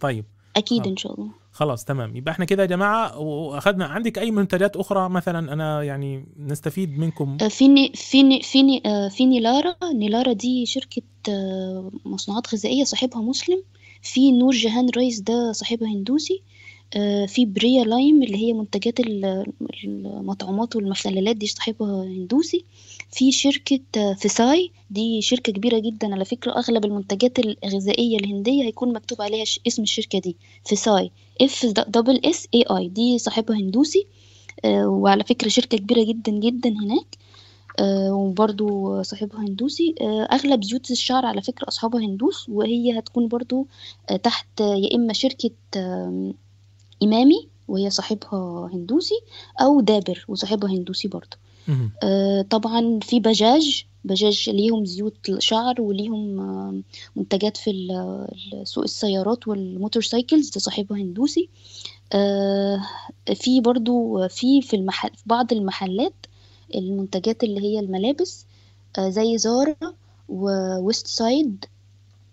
[0.00, 0.24] طيب
[0.56, 0.90] أكيد آه.
[0.90, 2.16] إن شاء الله خلاص تمام.
[2.16, 7.36] يبقى إحنا كده يا جماعة وأخذنا عندك أي منتجات أخرى مثلا أنا يعني نستفيد منكم؟
[7.42, 12.84] آه، في في ني- في ني- آه، في نيلارا نيلارا دي شركة آه، مصنوعات غذائية
[12.84, 13.62] صاحبها مسلم.
[14.02, 16.42] في نور جهان rice ده صاحبها هندوسي.
[17.26, 19.46] في بريا لايم اللي هي منتجات ال-
[19.84, 22.64] المطعومات والمخللات دي صاحبها هندوسي.
[23.12, 24.70] في شركة فيساي.
[24.90, 26.52] دي شركة كبيرة جدا على فكرة.
[26.58, 31.10] أغلب المنتجات الغذائية الهندية هيكون مكتوب عليها اسم الشركة دي فيساي.
[31.40, 34.06] V double S A I دي صاحبها هندوسي.
[34.64, 37.16] آه، وعلى فكرة شركة كبيرة جدا جدا هناك.
[37.78, 39.94] آه، وبرضو صاحبها هندوسي.
[40.00, 42.48] آه، أغلب زيوت الشعر على فكرة أصحابها هندوس.
[42.48, 43.66] وهي هتكون برضو
[44.22, 45.50] تحت يا إما شركة
[47.02, 49.20] إمامي وهي صاحبها هندوسي
[49.60, 51.36] أو دابر وصاحبها هندوسي برضو.
[52.50, 53.86] طبعا في بجاج.
[54.04, 56.82] بجاج ليهم زيوت شعر وليهم آم،
[57.16, 58.28] منتجات في ال-
[58.64, 61.48] سوق السيارات والموتور سايكلز ده صاحبها هندوسي.
[62.12, 62.80] آه،
[63.34, 66.14] في برضو في في المحل في بعض المحلات
[66.74, 68.46] المنتجات اللي هي الملابس
[68.98, 69.74] آه، زي Zara و
[70.28, 71.64] Westside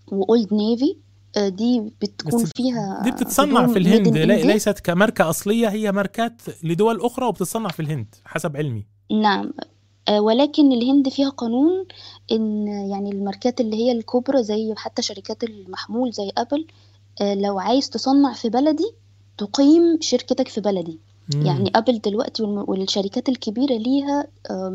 [0.07, 0.95] و Old Navy.
[1.37, 4.07] آه، دي بتكون فيها دي بتتصنع في الهند.
[4.51, 8.85] ليست كماركة أصلية هي ماركات لدول أخرى وبتتصنع في الهند حسب علمي.
[9.11, 9.45] نعم.
[9.59, 9.65] آه،
[10.11, 11.85] ولكن الهند فيها قانون
[12.31, 16.65] إن يعني الماركات اللي هي الكبرى زي حتى شركات المحمول زي Apple
[17.21, 18.91] آه، لو عايز تصنع في بلدي
[19.37, 20.99] تقيم شركتك في بلدي
[21.35, 21.45] مم.
[21.45, 24.27] يعني أبل دلوقتي والشركات الكبيرة ليها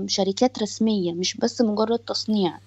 [0.07, 2.59] شركات رسمية مش بس مجرد تصنيع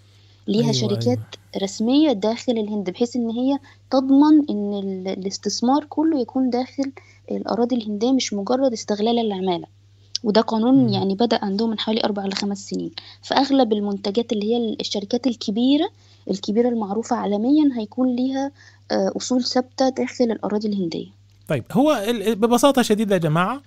[0.47, 1.63] ليها أيوة، شركات أيوة.
[1.63, 3.59] رسمية داخل الهند بحيث إن هي
[3.91, 6.91] تضمن إن ال- الاستثمار كله يكون داخل
[7.31, 9.65] الأراضي الهندية مش مجرد استغلال العمالة
[10.23, 10.89] وده قانون.
[10.89, 12.91] يعني بدأ عندهم من حوالي أربع لخمس سنين.
[13.21, 15.89] فأغلب المنتجات اللي هي الشركات الكبيرة
[16.31, 18.51] الكبيرة المعروفة عالميا هيكون ليها
[18.91, 21.07] آه، أصول ثابتة داخل الأراضي الهندية.
[21.47, 23.61] طيب هو ببساطة شديدة يا جماعة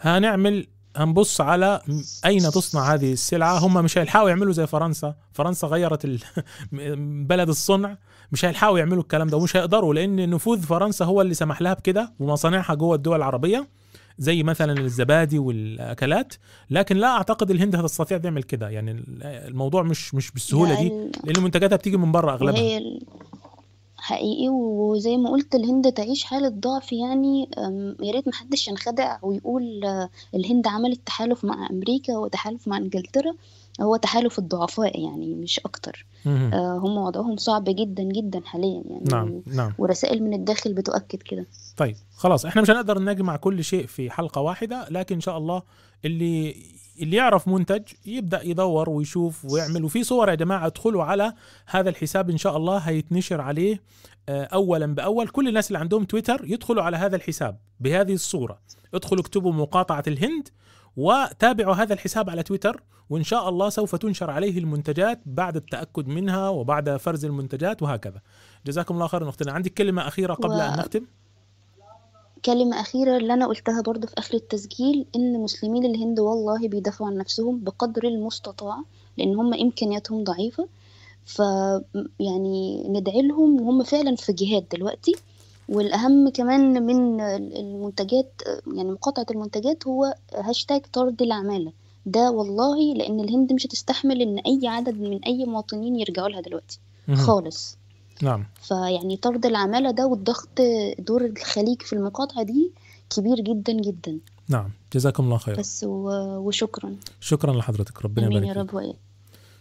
[0.00, 1.80] هنعمل هنبص على
[2.24, 3.58] أين تصنع هذه السلعة.
[3.58, 5.14] هم مش هيلحقوا يعملوا زي فرنسا.
[5.32, 6.20] فرنسا غيرت ال-
[7.28, 7.96] بلد الصنع.
[8.32, 12.12] مش هيلحقوا يعملوا الكلام ده ومش هيقدروا لأن نفوذ فرنسا هو اللي سمح لها بكده
[12.20, 13.66] ومصانعها جوه الدول العربية.
[14.18, 16.34] زي مثلا الزبادي والأكلات
[16.70, 18.68] لكن لا أعتقد الهند هتستطيع تعمل كده.
[18.70, 22.80] يعني ال- الموضوع مش مش بالسهولة دي ال- لأن منتجاتها بتيجي من بره أغلبها.
[23.96, 27.50] حقيقي وزي ما قلت الهند تعيش حالة ضعف يعني.
[28.02, 33.32] يا ريت محدش ينخدع ويقول آه، الهند عملت تحالف مع أمريكا وتحالف مع إنجلترا.
[33.82, 36.06] هو تحالف الضعفاء يعني مش أكتر.
[36.26, 39.04] آه، هم وضعهم صعب جدا جدا حاليا يعني.
[39.12, 39.72] نعم نعم.
[39.78, 41.46] ورسائل من الداخل بتؤكد كده.
[41.76, 45.62] طيب خلاص إحنا مش هنقدر نجمع كل شيء في حلقة واحدة لكن إن شاء الله
[46.04, 46.56] اللي
[47.00, 49.84] اللي يعرف منتج يبدأ يدور ويشوف ويعمل.
[49.84, 51.32] وفي صور يا جماعة ادخلوا على
[51.66, 53.82] هذا الحساب إن شاء الله هيتنشر عليه
[54.28, 55.28] آه، اولا بأول.
[55.28, 58.58] كل الناس اللي عندهم تويتر يدخلوا على هذا الحساب بهذه الصورة.
[58.94, 60.48] ادخلوا اكتبوا مقاطعة الهند
[60.96, 66.48] وتابعوا هذا الحساب على تويتر وإن شاء الله سوف تنشر عليه المنتجات بعد التأكد منها
[66.48, 68.20] وبعد فرز المنتجات وهكذا.
[68.66, 69.52] جزاكم الله خيرا أختنا.
[69.52, 71.06] عندك كلمة أخيرة قبل و- أن نختم؟
[72.44, 77.16] كلمة أخيرة اللي أنا قلتها برضو في آخر التسجيل إن مسلمين الهند والله بيدافعوا عن
[77.16, 78.76] نفسهم بقدر المستطاع
[79.18, 80.68] لأن هم إمكانياتهم ضعيفة.
[81.24, 81.38] ف
[82.20, 85.12] يعني ندعي لهم وهم فعلا في جهاد دلوقتي.
[85.68, 88.42] والأهم كمان من المنتجات
[88.74, 91.72] يعني مقاطعة المنتجات هو هاشتاج طرد العمالة.
[92.06, 96.78] ده والله لأن الهند مش هتستحمل إن أي عدد من أي مواطنين يرجعوا لها دلوقتي.
[97.14, 97.78] خالص.
[98.22, 98.46] نعم.
[98.62, 100.48] فيعني طرد العمالة ده والضغط
[100.98, 102.72] دور الخليج في المقاطعة دي
[103.16, 104.18] كبير جدا جدا.
[104.48, 104.70] نعم.
[104.94, 106.96] جزاكم الله خير بس و- وشكرا.
[107.20, 108.04] شكرا لحضرتك.
[108.04, 108.96] ربنا يبارك يا رب وإياك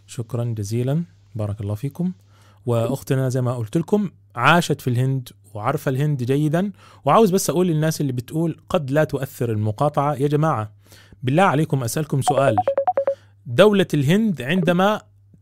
[0.07, 1.03] شكرا جزيلا.
[1.35, 2.11] بارك الله فيكم.
[2.65, 6.71] وأختنا زي ما قلت لكم عاشت في الهند وعارفة الهند جيدا.
[7.05, 10.13] وعاوز بس أقول للناس اللي بتقول قد لا تؤثر المقاطعة.
[10.15, 10.71] يا جماعة
[11.23, 12.55] بالله عليكم أسألكم سؤال.
[13.45, 15.01] دولة الهند عندما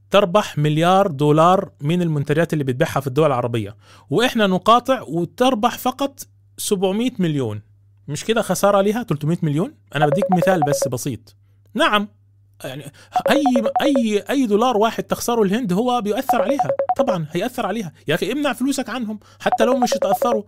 [0.09, 3.75] تربح مليار دولار من المنتجات اللي بتبيعها في الدول العربية
[4.09, 7.61] وإحنا نقاطع وتربح فقط 700 مليون.
[8.07, 11.35] مش كده خسارة لها 300 مليون؟ أنا بديك مثال بس بسيط.
[11.73, 12.07] نعم
[12.63, 12.91] يعني
[13.29, 13.43] أي
[13.81, 16.69] أي أي دولار واحد تخسره الهند هو بيؤثر عليها.
[16.97, 17.91] طبعا هيأثر عليها.
[18.07, 20.43] يا أخي امنع فلوسك عنهم حتى لو مش يتأثروا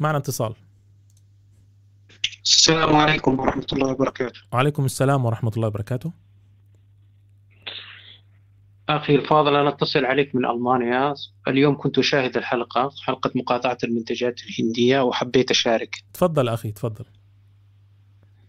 [0.00, 0.54] معنا اتصال
[2.44, 4.40] السلام عليكم ورحمة الله وبركاته.
[4.52, 6.12] وعليكم السلام ورحمة الله وبركاته.
[8.88, 11.14] أخي الفاضل أنا أتصل عليك من ألمانيا.
[11.48, 16.04] اليوم كنت أشاهد الحلقة حلقة مقاطعة المنتجات الهندية وحبيت أشارك.
[16.14, 17.04] تفضل أخي تفضل.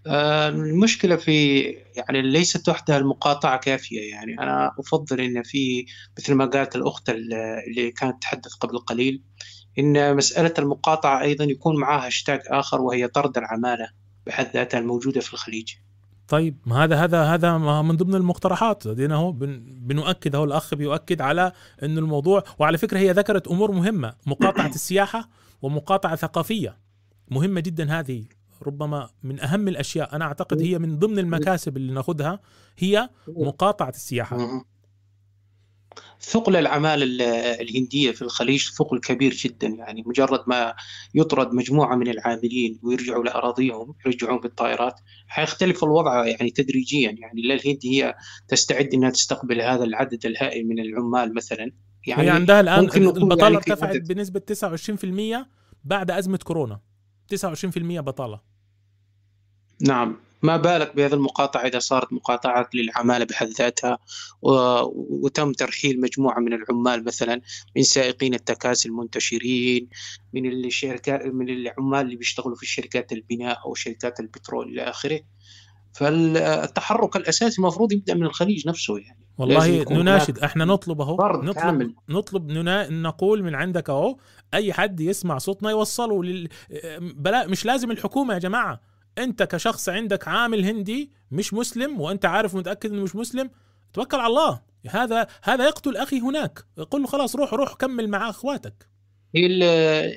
[0.07, 1.59] آه، المشكلة في
[1.95, 4.11] يعني ليست وحدها المقاطعة كافية.
[4.11, 5.85] يعني أنا أفضل إن في
[6.17, 9.21] مثل ما قالت الأخت اللي كانت تحدث قبل قليل.
[9.79, 13.89] إن مسألة المقاطعة أيضا يكون معها هاشتاج آخر وهي طرد العمالة
[14.25, 15.73] بحد ذاتها الموجودة في الخليج.
[16.27, 18.87] طيب ما هذا هذا هذا ما من ضمن المقترحات.
[18.87, 21.51] دينا هو بن بنؤكد هو الأخ بيؤكد على
[21.83, 24.13] إنه الموضوع وعلى فكرة هي ذكرت أمور مهمة.
[24.25, 25.29] مقاطعة السياحة
[25.61, 26.77] ومقاطعة ثقافية
[27.31, 28.23] مهمة جدا هذه.
[28.67, 32.39] ربما من أهم الأشياء أنا أعتقد هي من ضمن المكاسب اللي نأخذها
[32.77, 34.37] هي مقاطعة السياحة.
[34.37, 34.63] مم.
[36.21, 37.21] ثقل العمالة ال-
[37.61, 40.73] الهندية في الخليج ثقل كبير جدا يعني مجرد ما
[41.15, 47.15] يطرد مجموعة من العاملين ويرجعوا لأراضيهم يرجعون بالطائرات حيختلف الوضع يعني تدريجيا.
[47.19, 48.15] يعني لا الهند هي
[48.47, 51.71] تستعد أنها تستقبل هذا العدد الهائل من العمال مثلا.
[52.07, 54.13] يعني هي عندها نقول البطالة يعني ارتفعت عدد.
[54.13, 55.47] بنسبة 29%
[55.83, 56.79] بعد أزمة كورونا.
[57.35, 58.41] 29% بطالة.
[59.81, 60.15] نعم.
[60.43, 63.97] ما بالك بهذه المقاطعة إذا صارت مقاطعة للعمالة بحد ذاتها.
[64.41, 67.41] وتم ترحيل مجموعة من العمال مثلا
[67.75, 69.87] من سائقين التكاسي المنتشرين
[70.33, 75.19] من الشركات من العمال اللي بيشتغلوا في شركات البناء أو شركات البترول إلى آخره
[75.93, 81.95] فالتحرك الأساسي المفروض يبدأ من الخليج نفسه يعني والله نناشد إحنا نطلب أهو نطلب كامل.
[82.09, 84.17] نطلب ننا نقول من عندك أهو
[84.53, 86.47] أي حد يسمع صوتنا يوصله لل...
[87.01, 92.55] بلا مش لازم الحكومة يا جماعة انت كشخص عندك عامل هندي مش مسلم وانت عارف
[92.55, 93.49] ومتأكد انه مش مسلم
[93.93, 94.61] توكل على الله.
[94.89, 96.59] هذا هذا يقتل أخي هناك.
[96.91, 98.87] قل له خلاص روح روح كمل مع أخواتك.
[99.35, 99.63] هي ال-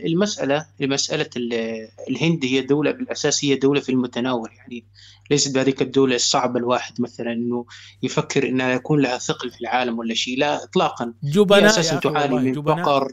[0.07, 4.51] المسألة مسألة ال- الهند هي دولة بالأساس هي دولة في المتناول.
[4.57, 4.87] يعني
[5.31, 7.67] ليست بهذيك الدولة الصعبة الواحد مثلا إنه
[8.03, 10.39] يفكر إنها يكون لها ثقل في العالم ولا شيء.
[10.39, 11.15] لا إطلاقا.
[11.25, 13.09] هي جبناء يا أساسا تعاني من فقر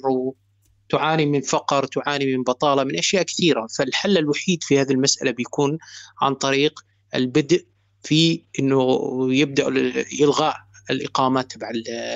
[0.86, 3.68] وتعاني من فقر تعاني من بطالة من أشياء كثيرة.
[3.78, 5.78] فالحل الوحيد في هذه المسألة بيكون
[6.22, 6.80] عن طريق
[7.16, 7.66] البدء
[8.04, 9.00] في إنه
[9.34, 9.68] يبدأ
[10.22, 10.56] إلغاء
[10.90, 11.72] الإقامات تبع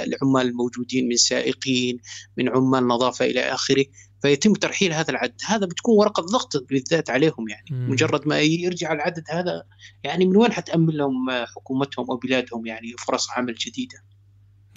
[0.07, 1.99] العمال الموجودين من سائقين
[2.37, 3.85] من عمال نظافة إلى آخره.
[4.21, 5.41] فيتم ترحيل هذا العدد.
[5.45, 7.67] هذا بتكون ورقة ضغط بالذات عليهم يعني.
[7.71, 7.91] مم.
[7.91, 9.63] مجرد ما يرجع العدد هذا
[10.03, 14.03] يعني من وين حتأمن لهم حكومتهم أو بلادهم يعني فرص عمل جديدة؟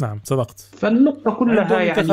[0.00, 0.60] نعم صدقت.
[0.60, 2.12] فالنقطة كلها يعني.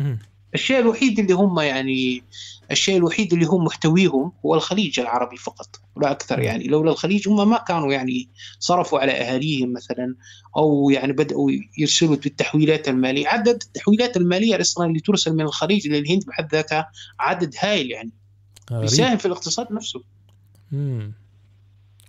[0.00, 0.18] هي.
[0.54, 2.24] الشيء الوحيد اللي هم يعني
[2.70, 6.64] الشيء الوحيد اللي هم محتويهم هو الخليج العربي فقط ولا أكثر يعني.
[6.64, 8.28] لولا الخليج هم ما كانوا يعني
[8.58, 10.14] صرفوا على أهاليهم مثلا
[10.56, 13.28] أو يعني بدأوا يرسلوا بالتحويلات المالية.
[13.28, 16.90] عدد التحويلات المالية أصلا اللي ترسل من الخليج للهند بحد ذاتها
[17.20, 18.12] عدد هائل يعني.
[18.70, 18.82] غريب.
[18.82, 20.02] بيساهم في الاقتصاد نفسه.
[20.72, 21.12] مم.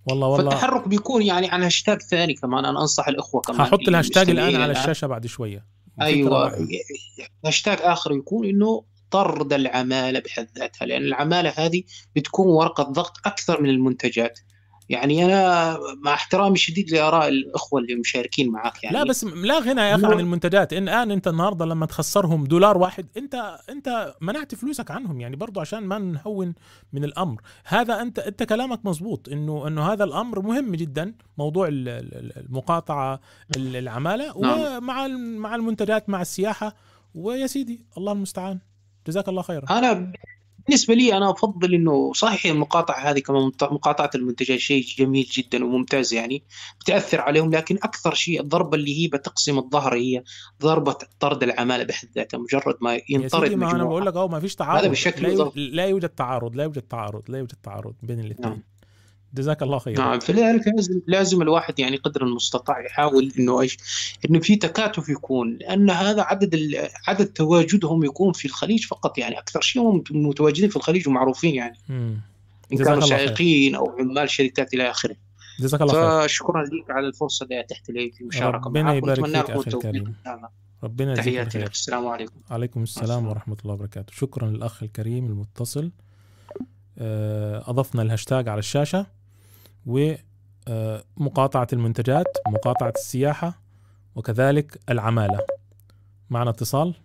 [0.06, 0.50] والله والله.
[0.50, 4.72] فالتحرك بيكون يعني عن هاشتاج ثاني كمان أنا أنصح الإخوة كمان هحط الهاشتاج الآن على.
[4.72, 5.66] الشاشة بعد شوية.
[6.02, 6.68] أيوه.
[7.46, 11.84] هاشتاج آخر يكون إنه طرد العمالة بحد ذاتها لأن العمالة هذه
[12.16, 14.40] بتكون ورقة ضغط أكثر من المنتجات
[14.90, 18.98] يعني أنا مع احترامي الشديد لآراء الأخوة اللي مشاركين معك يعني.
[18.98, 20.74] لا بس لا غنى يا أخي عن المنتجات.
[20.74, 25.60] إن الآن أنت النهارده لما تخسرهم دولار واحد أنت أنت منعت فلوسك عنهم يعني برضو
[25.60, 26.54] عشان ما نهون
[26.94, 27.42] من الأمر.
[27.66, 33.20] هذا أنت أنت كلامك مزبوط إنه إنه هذا الأمر مهم جدا موضوع ال- ال- المقاطعة
[33.58, 34.60] ال- العمالة نعم.
[34.60, 36.76] ومع ال- مع المنتجات مع السياحة.
[37.16, 38.60] ويا سيدي الله المستعان.
[39.08, 39.66] جزاك الله خيرا.
[39.70, 40.12] أنا
[40.68, 46.14] بالنسبة لي أنا أفضل إنه صحيح المقاطعة هذه كمان مقاطعة المنتجات شيء جميل جدا وممتاز
[46.14, 46.44] يعني
[46.82, 50.24] بتأثر عليهم لكن أكثر شيء الضربة اللي هي بتقسم الظهر هي
[50.62, 54.40] ضربة طرد العمالة بحد ذاتها مجرد ما ينطرد ما أنا مجموعة بقول لك أهو ما
[54.40, 55.52] فيش تعارض بشكل لا, يو...
[55.56, 58.64] لا يوجد تعارض لا يوجد تعارض لا يوجد تعارض بين الاثنين نعم.
[59.34, 60.00] جزاك الله خيرا.
[60.00, 63.78] نعم فلذلك لازم لازم الواحد يعني قدر المستطاع يحاول إنه إيش؟
[64.30, 69.40] إنه في تكاتف يكون لأن هذا عدد ال- عدد تواجدهم يكون في الخليج فقط يعني
[69.40, 71.78] أكثر شيء هم متواجدين في الخليج ومعروفين يعني.
[71.90, 72.22] مم.
[72.74, 73.10] إن كانوا خير.
[73.10, 75.16] سائقين أو عمال شركات إلى آخره.
[75.60, 76.28] جزاك الله خير.
[76.28, 79.76] فشكرا لك على الفرصة اللي اتحت لي في المشاركه ربنا يبارك فيك التوفيق.
[79.76, 80.16] الكريم.
[80.28, 80.50] الله.
[80.84, 81.72] ربنا يجزيك تحياتي لك.
[81.72, 82.36] السلام عليكم.
[82.50, 83.28] عليكم السلام.
[83.28, 84.14] ورحمة الله وبركاته.
[84.14, 85.92] شكرا للأخ الكريم المتصل.
[86.98, 89.06] آه، أضفنا الهاشتاج على الشاشة.
[89.86, 93.62] ومقاطعة المنتجات مقاطعة السياحة
[94.16, 95.40] وكذلك العمالة.
[96.30, 96.96] معنا اتصال؟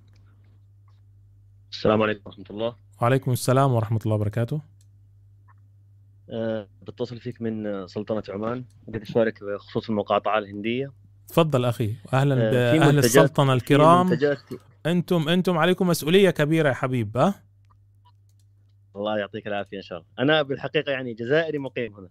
[1.72, 2.76] السلام عليكم ورحمة الله.
[3.02, 4.60] وعليكم السلام ورحمة الله وبركاته.
[6.30, 8.64] أه بتصل فيك من سلطنة عمان.
[8.88, 10.92] بدي أشارك بخصوص المقاطعة الهندية.
[11.28, 11.94] تفضل أخي.
[12.12, 14.06] أهلا في بأهل السلطنة الكرام.
[14.06, 14.38] منتجات
[14.86, 17.34] أنتم أنتم عليكم مسؤولية كبيرة يا حبيب ها؟
[18.96, 20.10] الله يعطيك العافية إن شاء الله.
[20.18, 22.08] أنا بالحقيقة يعني جزائري مقيم هنا.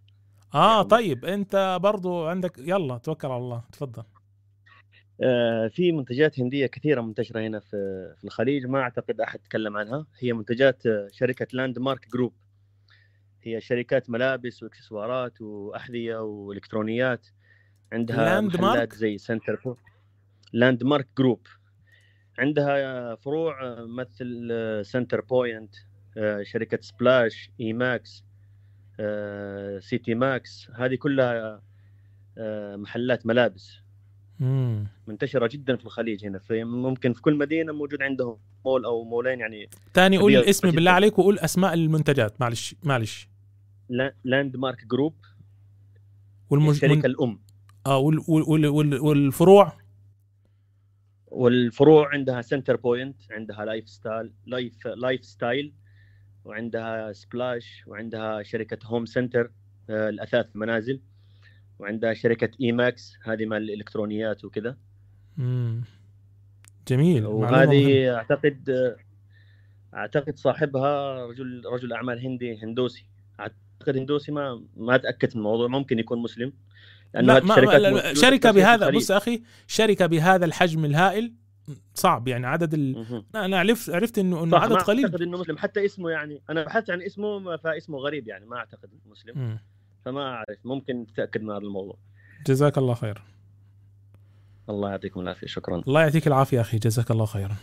[0.53, 4.03] آه يعني- طيب أنت برضو عندك يلا توكل على الله تفضل.
[5.21, 10.05] أه في منتجات هندية كثيرة منتشرة هنا في في الخليج ما أعتقد أحد تكلم عنها.
[10.19, 12.33] هي منتجات آه، شركة Landmark Group
[13.43, 17.27] هي شركات ملابس وإكسسوارات وأحذية وإلكترونيات.
[17.91, 19.75] عندها Landmark؟ زي Centrepo
[20.53, 21.47] Landmark Group
[22.39, 25.75] عندها فروع آه، مثل آه، Centrepoint
[26.17, 28.24] آه، شركة Splash Emax آه،
[29.79, 31.61] Citymax هذه كلها
[32.37, 33.77] آه، محلات ملابس.
[34.39, 34.87] مم.
[35.07, 39.39] منتشرة جدا في الخليج هنا في ممكن في كل مدينة موجود عندهم مول أو مولين
[39.39, 40.71] يعني تاني قول الاسم.
[40.71, 43.29] بالله عليك وقول أسماء المنتجات معلش معلش.
[43.89, 45.15] لا- Landmark Group
[46.49, 46.69] والمج...
[46.69, 47.05] الشركة من...
[47.05, 47.39] الأم.
[47.85, 48.19] آه وال...
[48.27, 48.43] وال...
[48.49, 48.65] وال...
[48.67, 48.99] وال...
[48.99, 49.73] والفروع؟
[51.27, 55.73] والفروع عندها Centrepoint عندها Lifestyle Life Lifestyle
[56.45, 59.51] وعندها Splash وعندها شركة Home Centre
[59.89, 60.99] آه، الأثاث المنازل
[61.79, 64.77] وعندها شركة Emax هذه مال الإلكترونيات وكذا.
[66.87, 67.25] جميل.
[67.25, 68.95] وهذه أعتقد
[69.93, 73.05] أعتقد صاحبها رجل رجل أعمال هندي هندوسي
[73.39, 76.53] أعتقد هندوسي ما ما اتاكد من الموضوع ممكن يكون مسلم
[77.13, 77.55] لأنه لا ما...
[77.55, 77.67] كثير
[78.53, 78.89] في بهذا.
[78.89, 81.33] بص أخي شركة بهذا الحجم الهائل
[81.93, 83.23] صعب يعني عدد ال...
[83.35, 85.05] أنا عرفت عرفت انه إنه عدد ما قليل.
[85.05, 85.57] أعتقد إنه مسلم.
[85.57, 89.37] حتى اسمه يعني أنا بحثت عن اسمه فاسمه غريب يعني ما أعتقد إنه مسلم.
[89.37, 89.59] مم.
[90.05, 91.97] فما أعرف ممكن تتاكد من هذا الموضوع.
[92.47, 93.21] جزاك الله خير.
[94.69, 95.81] الله يعطيكم العافية شكرا.
[95.87, 97.55] الله يعطيك العافية أخي جزاك الله خيرا.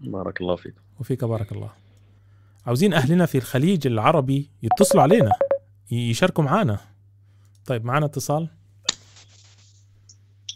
[0.00, 0.74] بارك الله فيك.
[1.00, 1.70] وفيك بارك الله.
[2.66, 5.32] عاوزين أهلنا في الخليج العربي يتصلوا علينا
[5.90, 6.78] يشاركوا معانا.
[7.66, 8.48] طيب معانا اتصال؟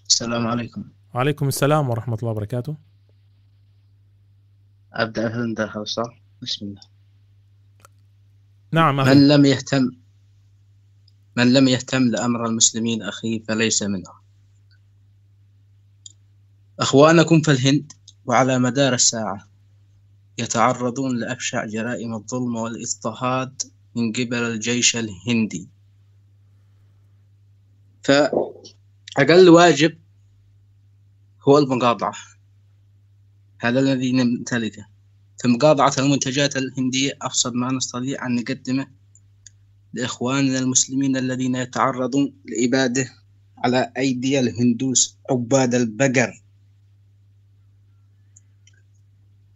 [0.08, 0.84] السلام عليكم.
[1.16, 2.76] وعليكم السلام ورحمة الله وبركاته.
[4.92, 6.80] أبدأ هند صح بسم الله.
[8.72, 9.14] نعم أخي.
[9.14, 9.90] من لم يهتم
[11.36, 14.14] من لم يهتم لأمر المسلمين أخي فليس منهم.
[16.80, 17.92] أخوانكم في الهند
[18.24, 19.48] وعلى مدار الساعة
[20.38, 23.62] يتعرضون لأبشع جرائم الظلم والاضطهاد
[23.94, 25.68] من قبل الجيش الهندي.
[28.04, 30.05] فأقل واجب
[31.48, 32.14] هو المقاطعة.
[33.60, 34.86] هذا الذي نمتلكه.
[35.44, 38.86] فمقاطعة المنتجات الهندية أفضل ما نستطيع أن نقدمه
[39.92, 43.08] لإخواننا المسلمين الذين يتعرضون لإبادة
[43.58, 46.42] على أيدي الهندوس عباد البقر.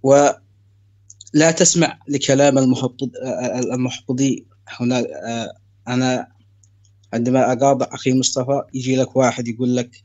[0.03, 3.11] ولا تسمع لكلام المحبط
[3.72, 5.05] المحبطي هنا.
[5.88, 6.28] أنا
[7.14, 10.05] عندما أقاطع أخي مصطفى يجي لك واحد يقول لك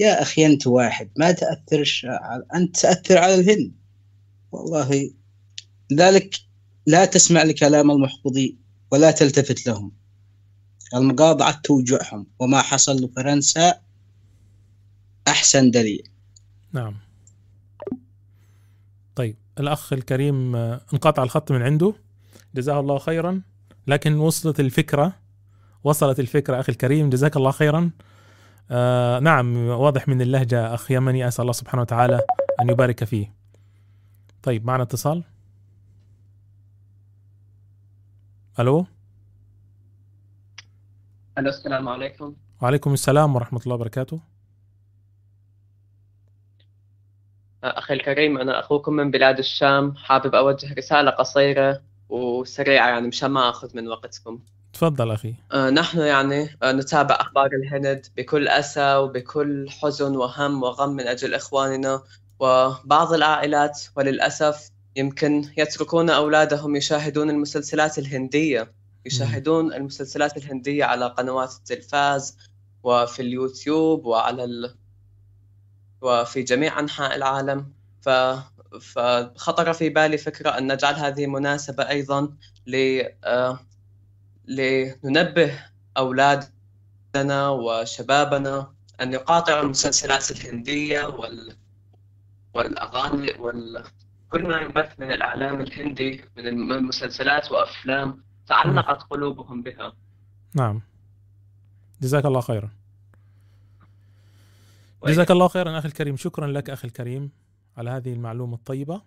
[0.00, 2.06] يا أخي أنت واحد ما تأثرش
[2.54, 3.72] أنت تأثر على الهند.
[4.52, 5.10] والله
[5.90, 6.36] لذلك
[6.86, 8.58] لا تسمع لكلام المحبطين
[8.90, 9.92] ولا تلتفت لهم.
[10.94, 13.74] المقاطعة توجعهم وما حصل لفرنسا
[15.28, 16.08] أحسن دليل.
[16.72, 16.96] نعم.
[19.14, 21.94] طيب الأخ الكريم آه، انقطع الخط من عنده.
[22.54, 23.42] جزاه الله خيرا.
[23.86, 25.12] لكن وصلت الفكرة
[25.84, 27.90] وصلت الفكرة أخي الكريم جزاك الله خيرا.
[28.70, 32.20] آه نعم واضح من اللهجة أخ يمني أسأل الله سبحانه وتعالى
[32.60, 33.34] أن يبارك فيه.
[34.42, 35.24] طيب معنا اتصال.
[38.60, 38.86] ألو؟
[41.38, 42.36] ألو السلام عليكم.
[42.62, 44.20] وعليكم السلام ورحمة الله وبركاته.
[47.64, 53.48] أخي الكريم أنا أخوكم من بلاد الشام حابب أوجه رسالة قصيرة وسريعة يعني مشان ما
[53.50, 54.38] آخذ من وقتكم.
[54.72, 55.34] تفضل أخي.
[55.52, 61.34] آه، نحن يعني آه، نتابع أخبار الهند بكل أسى وبكل حزن وهم وغم من أجل
[61.34, 62.02] إخواننا
[62.38, 68.72] وبعض العائلات وللأسف يمكن يتركون أولادهم يشاهدون المسلسلات الهندية
[69.06, 72.36] يشاهدون المسلسلات الهندية على قنوات التلفاز
[72.82, 74.74] وفي اليوتيوب وعلى ال...
[76.02, 77.72] وفي جميع أنحاء العالم.
[78.00, 78.08] ف...
[78.80, 83.02] فخطر في بالي فكرة أن نجعل هذه مناسبة أيضا ل...
[84.50, 85.58] لننبه
[85.96, 91.56] أولادنا وشبابنا أن يقاطعوا المسلسلات الهندية وال...
[92.54, 93.84] والأغاني وال...
[94.30, 99.92] كل ما يبث من الإعلام الهندي من المسلسلات وأفلام تعلقت قلوبهم بها.
[100.54, 100.82] نعم.
[102.02, 102.70] جزاك الله خيرا.
[105.06, 106.16] جزاك الله خيرا أخي الكريم.
[106.16, 107.30] شكرا لك أخي الكريم
[107.76, 109.02] على هذه المعلومة الطيبة.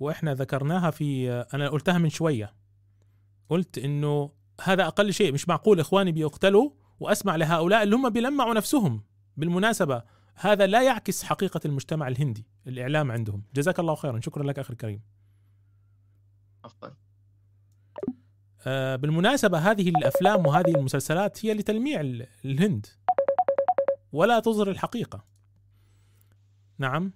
[0.00, 2.52] وإحنا ذكرناها في أنا قلتها من شوية.
[3.48, 4.30] قلت إنه
[4.62, 9.04] هذا أقل شيء مش معقول إخواني بيقتلوا وأسمع لهؤلاء اللي هم بيلمعوا نفسهم
[9.36, 10.02] بالمناسبة.
[10.34, 13.42] هذا لا يعكس حقيقة المجتمع الهندي الإعلام عندهم.
[13.54, 14.20] جزاك الله خيرا.
[14.20, 15.02] شكرا لك أخي الكريم.
[16.64, 16.88] عفوا.
[18.66, 22.86] آه، بالمناسبة هذه الأفلام وهذه المسلسلات هي لتلميع ال- الهند
[24.12, 25.24] ولا تظهر الحقيقة.
[26.78, 27.12] نعم.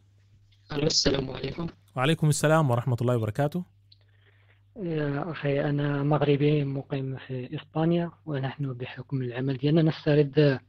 [0.72, 1.66] ألو السلام عليكم.
[1.96, 3.64] وعليكم السلام ورحمة الله وبركاته.
[4.76, 10.60] يا أخي أنا مغربي مقيم في إسبانيا ونحن بحكم العمل ديالنا نسترد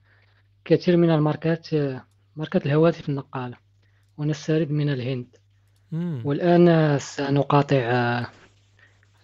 [0.65, 1.67] كثير من الماركات
[2.35, 3.57] ماركات الهواتف النقالة
[4.17, 5.35] ونسترد من الهند.
[5.91, 6.21] مم.
[6.25, 7.77] والآن سنقاطع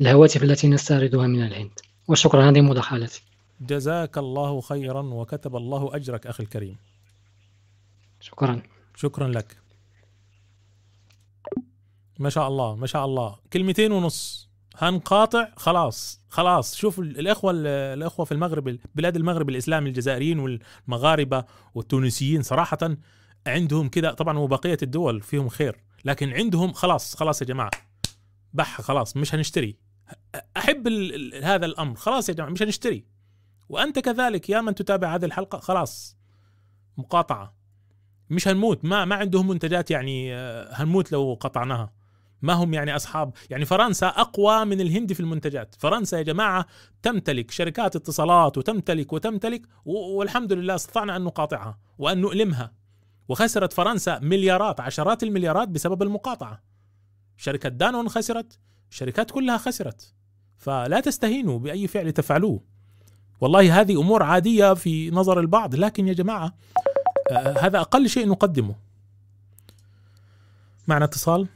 [0.01, 1.79] الهواتف التي نستوردها من الهند.
[2.07, 3.23] وشكرا هذه مداخلتي
[3.61, 6.77] جزاك الله خيرا وكتب الله أجرك أخي الكريم.
[8.19, 8.61] شكرا.
[8.95, 9.57] شكرا لك.
[12.19, 13.35] ما شاء الله ما شاء الله.
[13.53, 14.50] كلمتين ونص.
[14.77, 16.75] هنقاطع خلاص خلاص.
[16.75, 21.45] شوف ال- الإخوة ال- الإخوة في المغرب بلاد المغرب الإسلامي الجزائريين والمغاربة
[21.75, 22.77] والتونسيين صراحة
[23.47, 27.71] عندهم كده طبعا وبقية الدول فيهم خير لكن عندهم خلاص خلاص يا جماعة.
[28.53, 29.75] بح خلاص مش هنشتري.
[30.57, 31.95] أحب ال ال هذا الأمر.
[31.95, 33.05] خلاص يا جماعة مش هنشتري.
[33.69, 36.17] وأنت كذلك يا من تتابع هذه الحلقة خلاص
[36.97, 37.55] مقاطعة.
[38.29, 38.85] مش هنموت.
[38.85, 41.93] ما ما عندهم منتجات يعني آه، هنموت لو قطعناها.
[42.41, 45.75] ما هم يعني أصحاب؟ يعني فرنسا أقوى من الهند في المنتجات.
[45.79, 46.65] فرنسا يا جماعة
[47.01, 52.73] تمتلك شركات اتصالات وتمتلك وتمتلك والحمد لله استطعنا أن نقاطعها وأن نؤلمها.
[53.29, 56.63] وخسرت فرنسا مليارات عشرات المليارات بسبب المقاطعة.
[57.37, 58.59] شركة دانون خسرت
[58.91, 60.13] الشركات كلها خسرت.
[60.57, 62.63] فلا تستهينوا بأي فعل تفعلوه.
[63.41, 66.53] والله هذه أمور عادية في نظر البعض لكن يا جماعة
[67.31, 68.75] آه، هذا أقل شيء نقدمه.
[70.87, 71.47] معنا اتصال؟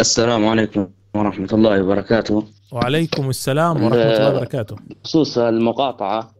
[0.00, 2.44] السلام عليكم ورحمة الله وبركاته.
[2.72, 4.76] وعليكم السلام ورحمة الله وبركاته.
[4.76, 6.34] بخصوص المقاطعة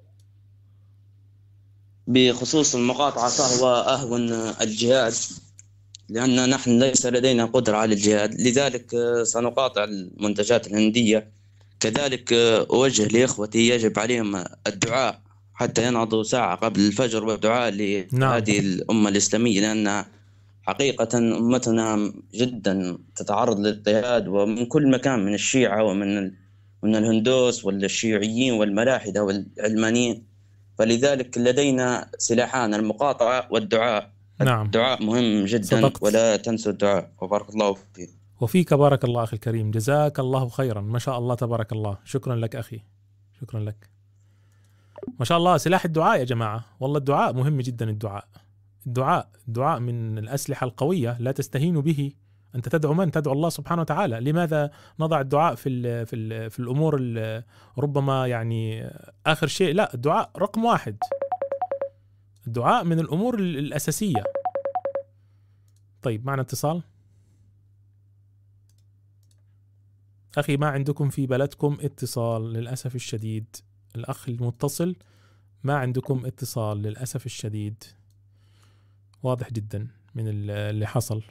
[2.06, 5.12] بخصوص المقاطعة فهو أهون الجهاد
[6.08, 8.40] لأن نحن ليس لدينا قدرة على الجهاد.
[8.40, 11.32] لذلك آه، سنقاطع المنتجات الهندية.
[11.80, 15.20] كذلك آه، أوجه لإخوتي يجب عليهم الدعاء
[15.54, 17.70] حتى ينهضوا ساعة قبل الفجر والدعاء
[18.12, 18.32] نعم.
[18.32, 20.04] لهذه الأمة الإسلامية لأن
[20.62, 26.32] حقيقة أمتنا جدا تتعرض للاضطهاد ومن كل مكان من الشيعة ومن
[26.82, 30.26] من الهندوس والشيوعيين والملاحدة والعلمانيين.
[30.78, 34.10] فلذلك لدينا سلاحان المقاطعة والدعاء.
[34.40, 34.66] نعم.
[34.66, 36.02] الدعاء مهم جدا صدقت.
[36.02, 37.12] ولا تنسوا الدعاء.
[37.22, 39.70] وبارك الله فيكم وفيك بارك الله أخي الكريم.
[39.70, 40.80] جزاك الله خيرا.
[40.80, 41.98] ما شاء الله تبارك الله.
[42.04, 42.80] شكرا لك أخي.
[43.40, 43.90] شكرا لك.
[45.18, 45.56] ما شاء الله.
[45.56, 46.64] سلاح الدعاء يا جماعة.
[46.80, 48.24] والله الدعاء مهم جدا الدعاء.
[48.86, 52.12] الدعاء الدعاء من الأسلحة القوية لا تستهين به
[52.54, 54.20] أنت تدعو من؟ تدعو الله سبحانه وتعالى.
[54.20, 54.70] لماذا
[55.00, 57.44] نضع الدعاء في ال في ال في الأمور ال-
[57.78, 58.90] ربما يعني
[59.26, 60.96] آخر شيء؟ لا الدعاء رقم واحد.
[62.46, 64.24] الدعاء من الأمور ال- الأساسية.
[66.02, 66.82] طيب معنا اتصال.
[70.38, 73.56] أخي ما عندكم في بلدكم اتصال؟ للأسف الشديد.
[73.96, 74.96] الأخ المتصل
[75.64, 77.84] ما عندكم اتصال؟ للأسف الشديد.
[79.22, 81.22] واضح جدا من ال- اللي حصل.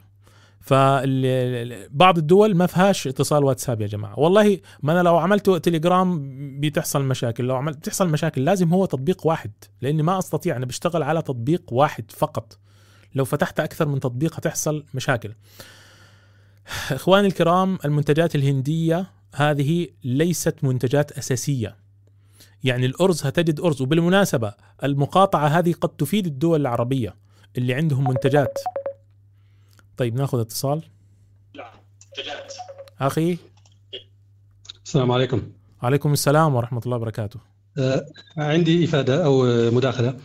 [0.60, 4.18] فبعض الدول ما فيهاش اتصال واتساب يا جماعة.
[4.18, 6.20] والله ما أنا لو عملت تليجرام
[6.60, 7.44] بتحصل مشاكل.
[7.44, 9.50] لو عملت بتحصل مشاكل لازم هو تطبيق واحد
[9.82, 12.58] لأني ما أستطيع أنا بشتغل على تطبيق واحد فقط.
[13.14, 15.32] لو فتحت أكثر من تطبيق هتحصل مشاكل.
[16.90, 21.76] إخواني الكرام المنتجات الهندية هذه ليست منتجات أساسية.
[22.64, 23.82] يعني الأرز هتجد أرز.
[23.82, 24.52] وبالمناسبة
[24.84, 27.14] المقاطعة هذه قد تفيد الدول العربية.
[27.58, 28.58] اللي عندهم منتجات.
[29.96, 30.82] طيب ناخذ اتصال.
[33.00, 33.38] أخي.
[34.84, 35.42] السلام عليكم.
[35.82, 37.40] عليكم السلام ورحمة الله وبركاته.
[37.78, 40.16] آه، عندي إفادة أو آه، مداخلة.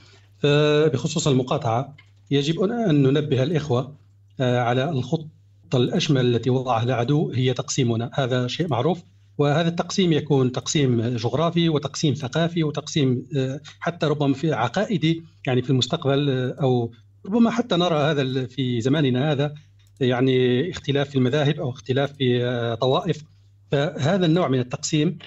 [0.45, 1.95] آه، بخصوص المقاطعة
[2.31, 3.95] يجب أن ننبه الإخوة
[4.39, 5.27] آه، على الخطة
[5.73, 8.11] الأشمل التي وضعها العدو هي تقسيمنا.
[8.13, 9.03] هذا شيء معروف
[9.37, 15.69] وهذا التقسيم يكون تقسيم جغرافي وتقسيم ثقافي وتقسيم آه، حتى ربما في عقائدي يعني في
[15.69, 16.91] المستقبل آه، أو
[17.25, 19.53] ربما حتى نرى هذا في زماننا هذا
[19.99, 23.23] يعني اختلاف في المذاهب أو اختلاف في آه، طوائف.
[23.71, 25.17] فهذا النوع من التقسيم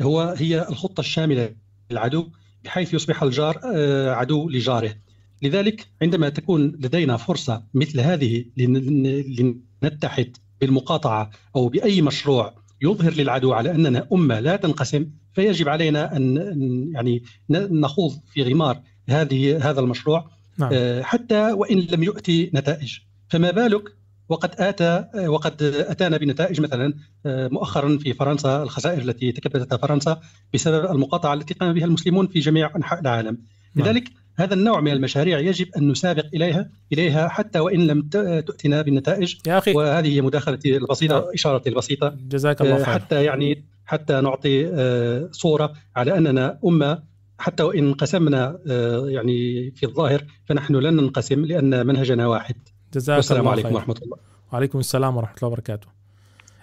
[0.00, 1.54] هو هي الخطة الشاملة
[1.90, 2.28] للعدو
[2.64, 4.94] بحيث يصبح الجار آه، عدو لجاره.
[5.42, 13.52] لذلك عندما تكون لدينا فرصة مثل هذه لن- لنتحد بالمقاطعة أو بأي مشروع يظهر للعدو
[13.52, 20.35] على أننا أمة لا تنقسم فيجب علينا أن يعني نخوض في غمار هذه هذا المشروع.
[20.58, 20.70] نعم.
[20.72, 22.98] آه، حتى وإن لم يؤتي نتائج.
[23.28, 23.82] فما بالك
[24.28, 26.94] وقد آتى وقد أتانا بنتائج مثلا
[27.26, 30.20] آه، مؤخرا في فرنسا الخسائر التي تكبدتها فرنسا
[30.54, 33.38] بسبب المقاطعة التي قام بها المسلمون في جميع أنحاء العالم.
[33.74, 33.86] نعم.
[33.86, 38.02] لذلك هذا النوع من المشاريع يجب أن نسابق إليها إليها حتى وإن لم
[38.46, 39.34] تؤتنا بالنتائج.
[39.46, 39.72] يا أخي.
[39.72, 42.16] وهذه هي مداخلتي البسيطة إشارتي البسيطة.
[42.20, 47.02] جزاك الله آه، خير حتى يعني حتى نعطي آه، صورة على أننا أمة
[47.38, 52.56] حتى وإن انقسمنا آه، يعني في الظاهر فنحن لن ننقسم لأن منهجنا واحد.
[52.94, 53.76] جزاك والسلام الله عليكم خير.
[53.76, 54.16] ورحمة الله.
[54.52, 55.88] وعليكم السلام ورحمة الله وبركاته.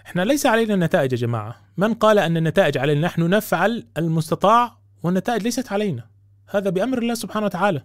[0.06, 1.56] إحنا ليس علينا النتائج يا جماعة.
[1.76, 6.06] من قال أن النتائج علينا؟ نحن نفعل المستطاع والنتائج ليست علينا.
[6.50, 7.82] هذا بأمر الله سبحانه وتعالى.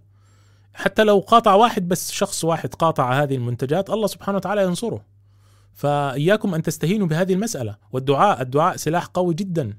[0.74, 5.06] حتى لو قاطع واحد بس شخص واحد قاطع هذه المنتجات الله سبحانه وتعالى ينصره.
[5.74, 7.76] فإياكم أن تستهينوا بهذه المسألة.
[7.92, 9.74] والدعاء الدعاء سلاح قوي جدا.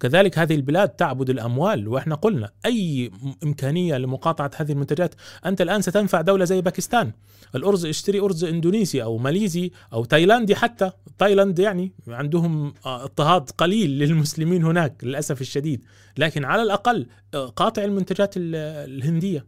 [0.00, 3.10] كذلك هذه البلاد تعبد الأموال وإحنا قلنا أي
[3.44, 5.14] إمكانية لمقاطعة هذه المنتجات
[5.46, 7.12] أنت الآن ستنفع دولة زي باكستان.
[7.54, 10.90] الأرز اشتري أرز إندونيسي أو ماليزي أو تايلاندي حتى.
[11.18, 15.84] تايلاند يعني عندهم آه، اضطهاد قليل للمسلمين هناك للأسف الشديد.
[16.18, 18.54] لكن على الأقل آه، قاطع المنتجات ال-
[18.90, 19.46] الهندية.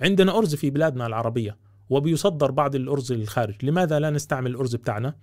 [0.00, 1.56] عندنا أرز في بلادنا العربية
[1.90, 3.54] وبيصدر بعض الأرز للخارج.
[3.62, 5.14] لماذا لا نستعمل الأرز بتاعنا؟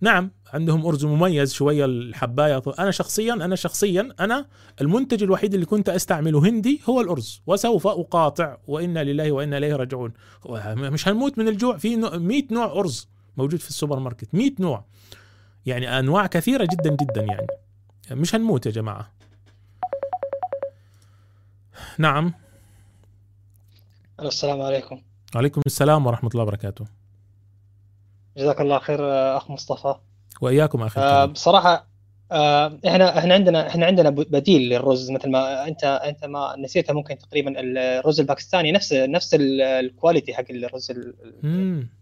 [0.00, 2.62] نعم عندهم أرز مميز شوية الحباية.
[2.78, 4.46] أنا شخصيا أنا شخصيا أنا
[4.80, 10.12] المنتج الوحيد اللي كنت أستعمله هندي هو الأرز وسوف أقاطع وإنا لله وإنا إليه راجعون.
[10.76, 14.84] مش هنموت من الجوع في نوع- 100 نوع أرز موجود في السوبر ماركت 100 نوع.
[15.66, 17.46] يعني أنواع كثيرة جدا جدا يعني.
[18.10, 19.10] مش هنموت يا جماعة.
[21.98, 22.34] نعم.
[24.20, 25.00] السلام عليكم.
[25.34, 26.99] عليكم السلام ورحمة الله وبركاته.
[28.36, 28.98] جزاك الله خير
[29.36, 29.94] أخ مصطفى
[30.40, 31.24] وإياكم أخي آه،.
[31.24, 31.90] بصراحة
[32.32, 37.18] آه، إحنا إحنا عندنا إحنا عندنا بديل للرز مثل ما أنت أنت ما نسيتها ممكن
[37.18, 40.92] تقريبا الرز الباكستاني نفس نفس ال- ال quality حق الرز.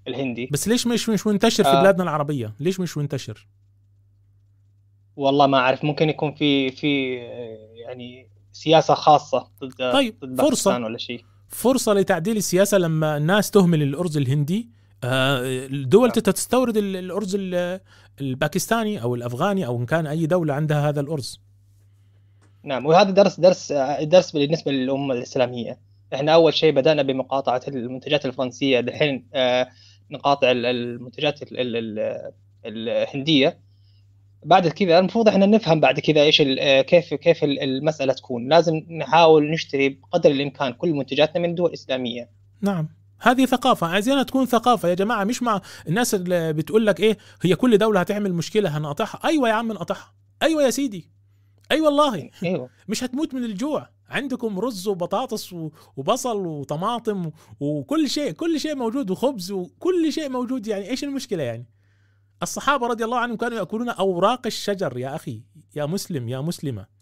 [0.08, 1.80] الهندي بس ليش مش مش منتشر في آه.
[1.80, 3.46] بلادنا العربية ليش مش منتشر
[5.16, 7.14] والله ما أعرف ممكن يكون في في
[7.86, 10.44] يعني سياسة خاصة ضد طيب ضد فرصة.
[10.48, 14.68] باكستان ولا شيء فرصة لتعديل السياسة لما الناس تهمل الأرز الهندي
[15.04, 17.80] الدول تستورد ال- الأرز ال-
[18.20, 21.40] الباكستاني أو الأفغاني أو إن كان أي دولة عندها هذا الأرز.
[22.62, 23.72] نعم وهذا درس درس
[24.02, 25.78] درس بالنسبة للأمة الإسلامية.
[26.14, 28.80] إحنا أول شيء بدأنا بمقاطعة المنتجات الفرنسية.
[28.80, 29.68] دحين آه،
[30.10, 33.58] نقاطع ال- المنتجات ال- ال- ال- الهندية.
[34.44, 38.48] بعد كذا المفروض إحنا نفهم بعد كذا إيش آه، كيف كيف ال- المسألة تكون.
[38.48, 42.30] لازم نحاول نشتري بقدر الإمكان كل منتجاتنا من دول إسلامية.
[42.60, 42.88] نعم.
[43.20, 44.88] هذه ثقافة عايزينها تكون ثقافة.
[44.88, 49.20] يا جماعة مش مع الناس اللي بتقول لك إيه هي كل دولة هتعمل مشكلة هنقطعها.
[49.24, 50.14] أيوه يا عم نقطعها.
[50.42, 51.10] أيوه يا سيدي.
[51.72, 52.30] اي والله.
[52.42, 52.70] أيوه.
[52.88, 53.88] مش هتموت من الجوع.
[54.08, 55.54] عندكم رز وبطاطس
[55.96, 60.66] وبصل وطماطم وكل شيء كل شيء موجود وخبز وكل شيء موجود.
[60.66, 61.66] يعني إيش المشكلة يعني؟
[62.42, 64.98] الصحابة رضي الله عنهم كانوا يأكلون أوراق الشجر.
[64.98, 65.42] يا أخي
[65.76, 66.97] يا مسلم يا مسلمة.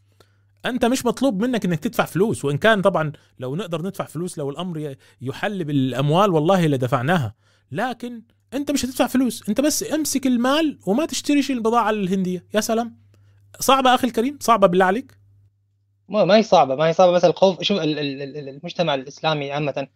[0.66, 4.50] أنت مش مطلوب منك أنك تدفع فلوس وإن كان طبعا لو نقدر ندفع فلوس لو
[4.50, 7.34] الأمر ي- يحل بالأموال والله لدفعناها.
[7.72, 8.22] لكن
[8.54, 12.44] أنت مش هتدفع فلوس أنت بس امسك المال وما تشتريش البضاعة الهندية.
[12.54, 12.98] يا سلام.
[13.60, 15.18] صعبة أخي الكريم؟ صعبة بالله عليك؟
[16.08, 17.12] ما ما هي صعبة ما هي صعبة.
[17.12, 19.88] بس الخوف شوف ال- ال- ال- المجتمع الإسلامي عامة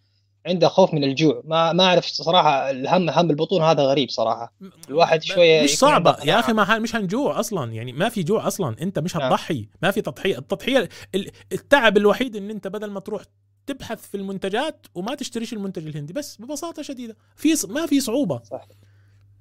[0.47, 1.43] عنده خوف من الجوع.
[1.45, 4.53] ما ما أعرف صراحة الهم هم البطون هذا غريب صراحة.
[4.88, 6.16] الواحد شوية مش صعبة.
[6.24, 7.72] يا أخي ما مش هنجوع أصلا.
[7.72, 8.76] يعني ما في جوع أصلا.
[8.82, 9.68] أنت مش هتضحي.
[9.82, 10.38] ما في تضحية.
[10.38, 13.22] التضحية ال- التعب الوحيد أن أنت بدل ما تروح
[13.66, 16.12] تبحث في المنتجات وما تشتريش المنتج الهندي.
[16.12, 17.16] بس ببساطة شديدة.
[17.36, 18.41] في ما في صعوبة.
[18.51, 18.68] صح.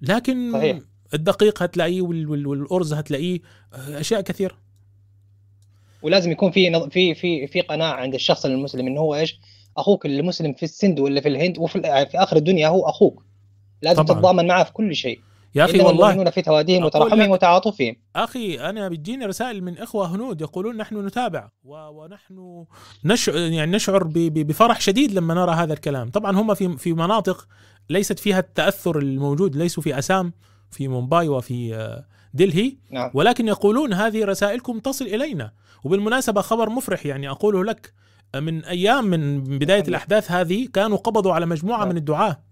[0.01, 0.79] لكن صحيح.
[1.13, 3.39] الدقيق هتلاقيه وال- وال- والأرز هتلاقيه
[3.73, 4.57] آه، أشياء كثيرة.
[6.01, 9.39] ولازم يكون في في في في قناعة عند الشخص المسلم إنه هو إيش؟
[9.79, 13.25] أخوك المسلم في السند ولا في الهند وفي في آخر الدنيا هو أخوك.
[13.81, 14.19] لازم طبعاً.
[14.19, 15.19] تتضامن معه في كل شيء.
[15.55, 17.95] يا إنما والله في توادهم أقول وترحمهم وتعاطفهم.
[18.15, 22.65] أخي أنا بتجيني رسائل من إخوة هنود يقولون نحن نتابع ونحن
[23.05, 26.09] نشعر يعني نشعر بفرح شديد لما نرى هذا الكلام.
[26.09, 27.47] طبعا هم في في مناطق
[27.89, 30.33] ليست فيها التأثر الموجود ليسوا في أسام
[30.71, 32.77] في مومباي وفي آه، دلهي.
[32.91, 33.11] نعم.
[33.13, 35.51] ولكن يقولون هذه رسائلكم تصل إلينا.
[35.83, 37.93] وبالمناسبة خبر مفرح يعني أقوله لك.
[38.35, 42.43] من أيام من بداية الأحداث هذه كانوا قبضوا على مجموعة من الدعاة.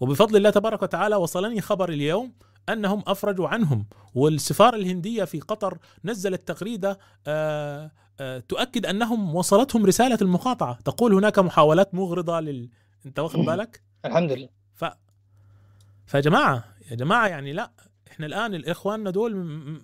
[0.00, 2.32] وبفضل الله تبارك وتعالى وصلني خبر اليوم
[2.68, 3.86] أنهم أفرجوا عنهم.
[4.14, 10.78] والسفارة الهندية في قطر نزلت تغريده آه، آه، تؤكد أنهم وصلتهم رسالة المقاطعة.
[10.84, 12.70] تقول هناك محاولات مغرضة لل
[13.06, 14.48] أنت واخد بالك؟ الحمد لله.
[14.74, 14.84] ف
[16.06, 17.70] فيا جماعة يا جماعة يعني لا
[18.10, 19.80] إحنا الآن الاخواننا دول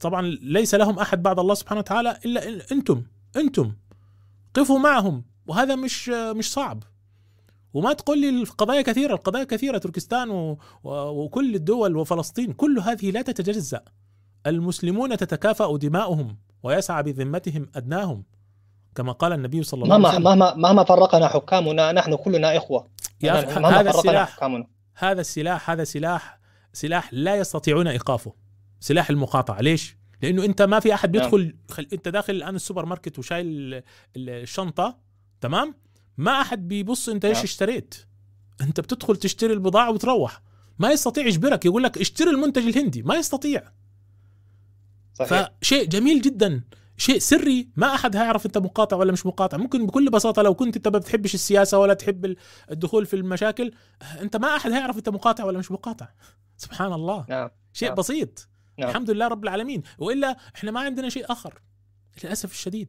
[0.00, 3.02] طبعا ليس لهم أحد بعد الله سبحانه وتعالى إلا أنتم
[3.36, 3.72] أنتم.
[4.56, 5.24] قفوا معهم.
[5.46, 6.82] وهذا مش مش صعب.
[7.74, 10.58] وما تقول لي القضايا كثيرة القضايا كثيرة تركستان و...
[10.84, 10.90] و...
[11.24, 13.80] وكل الدول وفلسطين كل هذه لا تتجزأ.
[14.46, 18.24] المسلمون تتكافأ دماؤهم ويسعى بذمتهم أدناهم
[18.94, 20.22] كما قال النبي صلى الله عليه وسلم.
[20.22, 22.88] مهما مهما فرقنا حكامنا نحن كلنا إخوة.
[23.22, 24.66] يا أخي هذا السلاح حكامنا.
[24.94, 26.40] هذا السلاح هذا سلاح
[26.72, 28.32] سلاح لا يستطيعون إيقافه.
[28.80, 29.60] سلاح المقاطعة.
[29.60, 31.24] ليش؟ لأنه أنت ما في أحد نعم.
[31.24, 31.86] بيدخل خل...
[31.92, 33.74] أنت داخل الآن السوبر ماركت وشايل ال-
[34.16, 34.98] ال- الشنطة
[35.40, 35.74] تمام؟
[36.16, 37.44] ما أحد بيبص أنت إيش نعم.
[37.44, 37.94] اشتريت.
[38.60, 40.42] أنت بتدخل تشتري البضاعة وتروح.
[40.78, 43.02] ما يستطيع يجبرك يقول لك اشتري المنتج الهندي.
[43.02, 43.72] ما يستطيع.
[45.14, 45.50] صحيح.
[45.60, 46.64] فشيء جميل جدا.
[46.96, 47.68] شيء سري.
[47.76, 49.56] ما أحد هيعرف أنت مقاطع ولا مش مقاطع.
[49.58, 52.36] ممكن بكل بساطة لو كنت أنت ما بتحبش السياسة ولا تحب ال-
[52.70, 53.72] الدخول في المشاكل
[54.20, 56.08] أنت ما أحد هيعرف أنت مقاطع ولا مش مقاطع.
[56.56, 57.26] سبحان الله.
[57.28, 57.50] نعم.
[57.72, 57.96] شيء نعم.
[57.96, 58.48] بسيط.
[58.78, 58.88] نعم.
[58.88, 61.60] الحمد لله رب العالمين وإلا إحنا ما عندنا شيء آخر
[62.24, 62.88] للأسف الشديد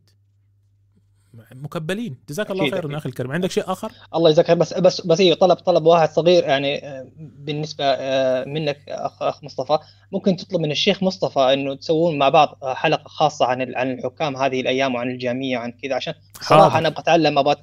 [1.51, 2.93] مكبلين جزاك الله خيرا أكيد.
[2.93, 6.09] أخي الكريم عندك شيء آخر الله يجزاك خير بس بس بس إيه طلب طلب واحد
[6.09, 9.79] صغير يعني آه، بالنسبة آه، منك أخ أخ مصطفى
[10.11, 14.38] ممكن تطلب من الشيخ مصطفى إنه تسوون مع بعض آه، حلقة خاصة عن عن الحكام
[14.38, 16.77] هذه الأيام وعن الجاميه وعن كذا عشان صراحة حاضر.
[16.77, 17.55] أنا أبغى اتعلم أبغى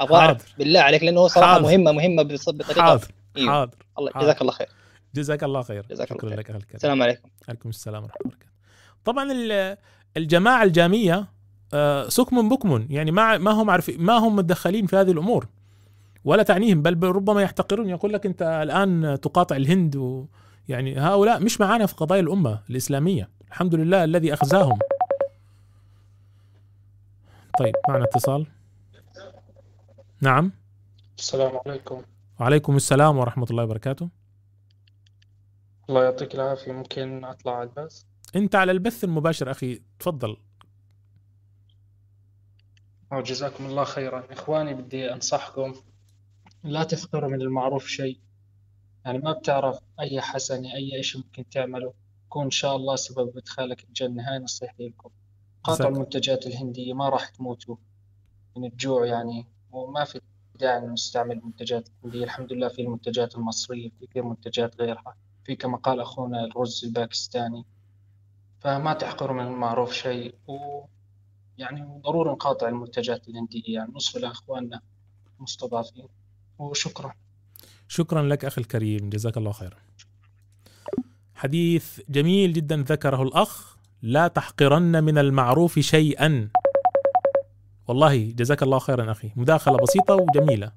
[0.00, 0.54] أبغى اعرف.
[0.58, 1.62] بالله عليك لأنه صراحة حاضر.
[1.62, 3.50] مهمة مهمة بطريقة حاضر أيوه.
[3.52, 4.10] حاضر الله.
[4.16, 4.68] جزاك الله خير
[5.16, 5.86] جزاك الله خير.
[5.90, 6.38] جزاك الله شكرا خير.
[6.38, 7.28] لك الكريم السلام عليكم.
[7.48, 8.52] عليكم السلام ورحمة الله وبركاته.
[9.04, 9.76] طبعا ال-
[10.16, 11.26] الجماعة الجامية
[11.74, 12.86] آه، سكم بكم.
[12.90, 15.48] يعني ما ما هم عارفين ما هم متدخلين في هذه الأمور.
[16.24, 17.88] ولا تعنيهم بل بل ربما يحتقرون.
[17.88, 20.26] يقول لك أنت الآن تقاطع الهند و
[20.68, 23.28] يعني هؤلاء مش معانا في قضايا الأمة الإسلامية.
[23.48, 24.78] الحمد لله الذي أخزاهم.
[27.58, 28.46] طيب معنا اتصال.
[30.20, 30.52] نعم.
[31.18, 32.02] السلام عليكم.
[32.40, 34.08] وعليكم السلام ورحمة الله وبركاته.
[35.88, 36.72] الله يعطيك العافية.
[36.72, 38.02] ممكن أطلع على البث
[38.36, 39.82] أنت على البث المباشر أخي.
[39.98, 40.36] تفضل.
[43.12, 44.32] أو جزاكم الله خيرا.
[44.32, 45.74] إخواني بدي أنصحكم
[46.64, 48.20] لا تفقروا من المعروف شيء.
[49.04, 51.92] يعني ما بتعرف أي حسنة أي إشي ممكن تعمله.
[52.26, 54.30] يكون إن شاء الله سبب إدخالك الجنة.
[54.32, 55.10] هاي نصيحتي لكم.
[55.64, 56.92] قاطعوا جزاك- المنتجات الهندية.
[56.94, 57.76] ما راح تموتوا
[58.56, 59.46] من الجوع يعني.
[59.72, 60.20] وما في
[60.60, 65.16] داعي نستعمل المنتجات الهندية الحمد لله في المنتجات المصرية في كثير منتجات غيرها.
[65.46, 67.64] في كما قال أخونا الرز الباكستاني.
[68.60, 74.80] فما تحقروا من المعروف شيء؟ ويعني ضروري نقاطع المنتجات الهندية يعني نوصل لأخواننا
[75.38, 76.08] المستضعفين
[76.58, 77.14] وشكرا.
[77.88, 79.10] شكرا لك أخي الكريم.
[79.10, 79.76] جزاك الله خيرا.
[81.34, 83.76] حديث جميل جدا ذكره الأخ.
[84.02, 86.48] لا تحقرن من المعروف شيئا.
[87.88, 89.30] والله جزاك الله خيرا أخي.
[89.36, 90.72] مداخلة بسيطة وجميلة.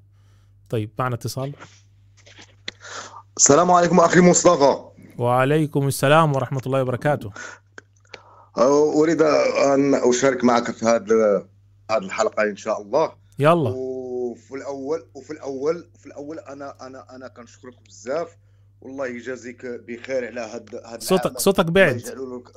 [0.69, 1.53] طيب معنا اتصال.
[3.39, 4.83] السلام عليكم أخي مصطفى.
[5.17, 7.31] وعليكم السلام ورحمة الله وبركاته.
[9.03, 11.45] أريد أن أشارك معك في هذه
[11.91, 13.11] هذه الحلقة إن شاء الله.
[13.39, 13.69] يلا.
[13.69, 18.27] وفي الأول وفي الأول في الأول أنا أنا أنا كنشكرك بزاف.
[18.81, 21.37] والله يجازيك بخير على هاد هاد صوتك-.
[21.37, 22.01] صوتك بعد.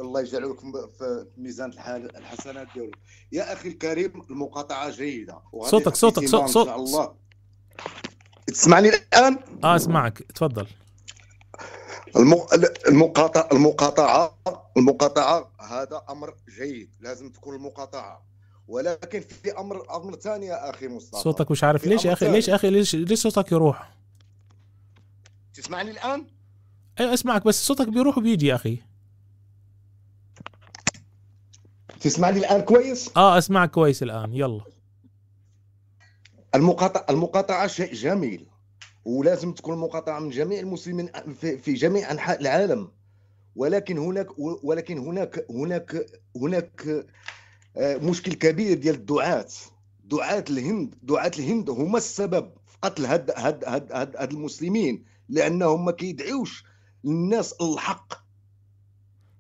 [0.01, 0.61] الله يجعله لك
[0.99, 1.71] في ميزان
[2.17, 2.99] الحسنات ديالك.
[3.33, 5.39] يا أخي الكريم المقاطعة جيدة.
[5.65, 7.23] صوتك- صوتك- صوت- شاء الله.
[8.53, 10.19] تسمعني الآن؟ آه أسمعك.
[10.19, 10.67] تفضل.
[12.17, 12.47] الم-
[12.89, 14.39] المقاطعة المقاطعة
[14.77, 16.91] المقاطعة هذا أمر جيد.
[17.01, 18.27] لازم تكون المقاطعة.
[18.69, 21.23] ولكن في أمر أمر ثاني يا أخي مصطفى.
[21.23, 22.33] صوتك مش عارف ليش يا ثاني.
[22.33, 23.93] ليش يا أخي ليش ليش صوتك يروح؟
[25.55, 26.27] تسمعني الآن؟
[27.01, 28.79] أيوه أسمعك بس صوتك بيروح وبيجي يا أخي.
[32.01, 34.35] تسمعني الآن كويس؟ آه أسمعك كويس الآن.
[34.35, 34.61] يلا.
[36.55, 38.47] المقاطعة المقاطعة شيء جميل.
[39.05, 42.89] ولازم تكون المقاطعة من جميع المسلمين في, جميع أنحاء العالم.
[43.57, 47.07] ولكن هناك ولكن هناك هناك هناك
[47.77, 49.49] آه، مشكل كبير ديال الدعاة.
[50.05, 55.05] دعاة الهند دعاة الهند هما السبب في قتل هاد هاد هاد هاد, هاد المسلمين.
[55.29, 56.65] لأنهم ما كيدعيوش
[57.05, 58.22] الناس الحق.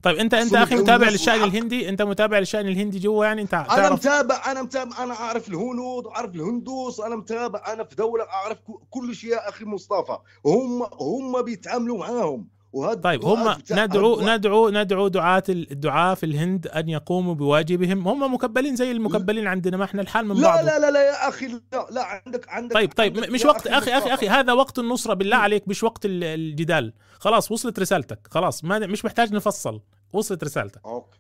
[0.03, 1.34] طيب انت أنت أخي متابع للشان.
[1.42, 5.48] الهندي؟ أنت متابع للشان الهندي جوا يعني؟ أنت أنا تعرف متابع أنا متابع أنا أعرف
[5.48, 8.59] الهنود واعرف الهندوس أنا متابع أنا في دولة أعرف
[8.90, 10.18] كل شيء يا أخي مصطفى.
[10.46, 12.48] هم هم بيتعاملوا معاهم.
[12.73, 18.09] وهذا طيب هم ندعو ندعو ندعو دعاة الدعاة في الهند أن يقوموا بواجبهم.
[18.09, 21.29] هم مكبلين زي المكبلين عندنا ما إحنا الحال من لا بعض لا لا لا يا
[21.29, 24.14] أخي لا لا عندك عندك طيب طيب عندك مش وقت أخي أخي.
[24.14, 26.93] أخي هذا وقت النصرة بالله عليك مش وقت ال- الجدال.
[27.18, 28.29] خلاص وصلت رسالتك.
[28.31, 29.81] خلاص ما مش محتاج نفصل.
[30.12, 30.81] وصلت رسالتك.
[30.87, 31.18] أوكي.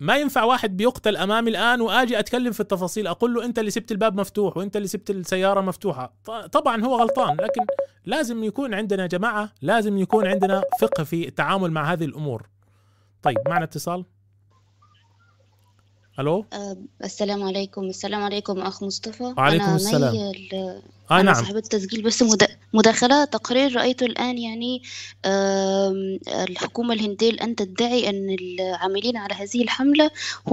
[0.00, 3.92] ما ينفع واحد بيقتل أمامي الآن وآجي أتكلم في التفاصيل أقول له أنت اللي سبت
[3.92, 6.14] الباب مفتوح وأنت اللي سبت السيارة مفتوحة.
[6.52, 7.66] طبعا هو غلطان لكن
[8.04, 12.48] لازم يكون عندنا يا جماعة لازم يكون عندنا فقه في التعامل مع هذه الأمور.
[13.22, 14.04] طيب معنا اتصال؟
[16.18, 20.16] ألو آه، السلام عليكم السلام عليكم أخ مصطفى وعليكم أنا السلام.
[20.54, 21.34] آه أنا نعم.
[21.34, 24.82] صاحبة تسجيل بس مد- مداخلة تقرير رأيته الآن يعني
[26.28, 30.10] الحكومة الهندية الآن تدعي أن العاملين على هذه الحملة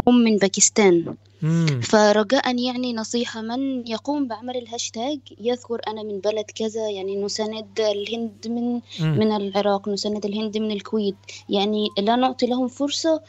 [0.08, 1.82] هم من باكستان مم.
[1.84, 8.48] فرجاء يعني نصيحة من يقوم بعمل الهاشتاج يذكر أنا من بلد كذا يعني نساند الهند
[8.48, 9.18] من مم.
[9.20, 11.16] من العراق نساند الهند من الكويت
[11.50, 13.22] يعني لا نعطي لهم فرصة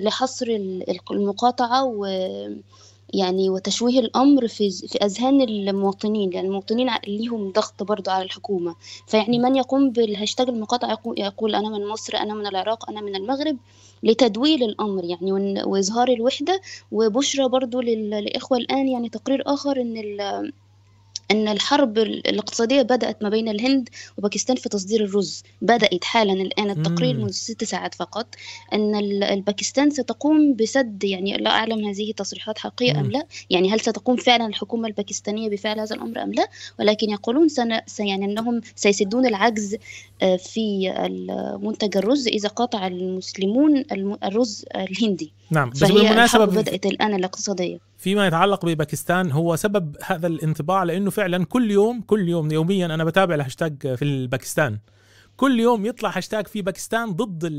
[0.00, 2.04] لحصر ال- المقاطعة و
[3.14, 8.74] يعني وتشويه الأمر في في أذهان المواطنين لأن المواطنين ليهم ضغط برضو على الحكومة.
[9.06, 13.56] فيعني من يقوم بالهاشتاج المقاطعة يقول, أنا من مصر أنا من العراق أنا من المغرب
[14.02, 15.32] لتدويل الأمر يعني
[15.64, 16.60] وإظهار الوحدة
[16.92, 19.96] وبشرى برضو لل- للإخوة الآن يعني تقرير آخر إن
[21.30, 25.42] أن الحرب ال- الاقتصادية بدأت ما بين الهند وباكستان في تصدير الرز.
[25.62, 27.16] بدأت حالا الآن التقرير.
[27.16, 28.34] منذ ست ساعات فقط
[28.72, 33.10] أن ال- الباكستان ستقوم بسد يعني لا أعلم هذه تصريحات حقيقية أم.
[33.10, 33.26] لا.
[33.50, 36.48] يعني هل ستقوم فعلا الحكومة الباكستانية بفعل هذا الأمر أم لا؟
[36.80, 39.76] ولكن يقولون سن يعني أنهم سيسدون العجز
[40.22, 40.88] آه، في
[41.62, 45.32] منتج الرز إذا قاطع المسلمون الم- الرز الهندي.
[45.50, 47.78] نعم بس بالمناسبة بدأت الآن الاقتصادية.
[47.98, 53.04] فيما يتعلق بباكستان هو سبب هذا الانطباع لأنه فعلا كل يوم كل يوم يوميا أنا
[53.04, 54.78] بتابع الهاشتاج في الباكستان.
[55.36, 57.52] كل يوم يطلع هاشتاج في باكستان ضد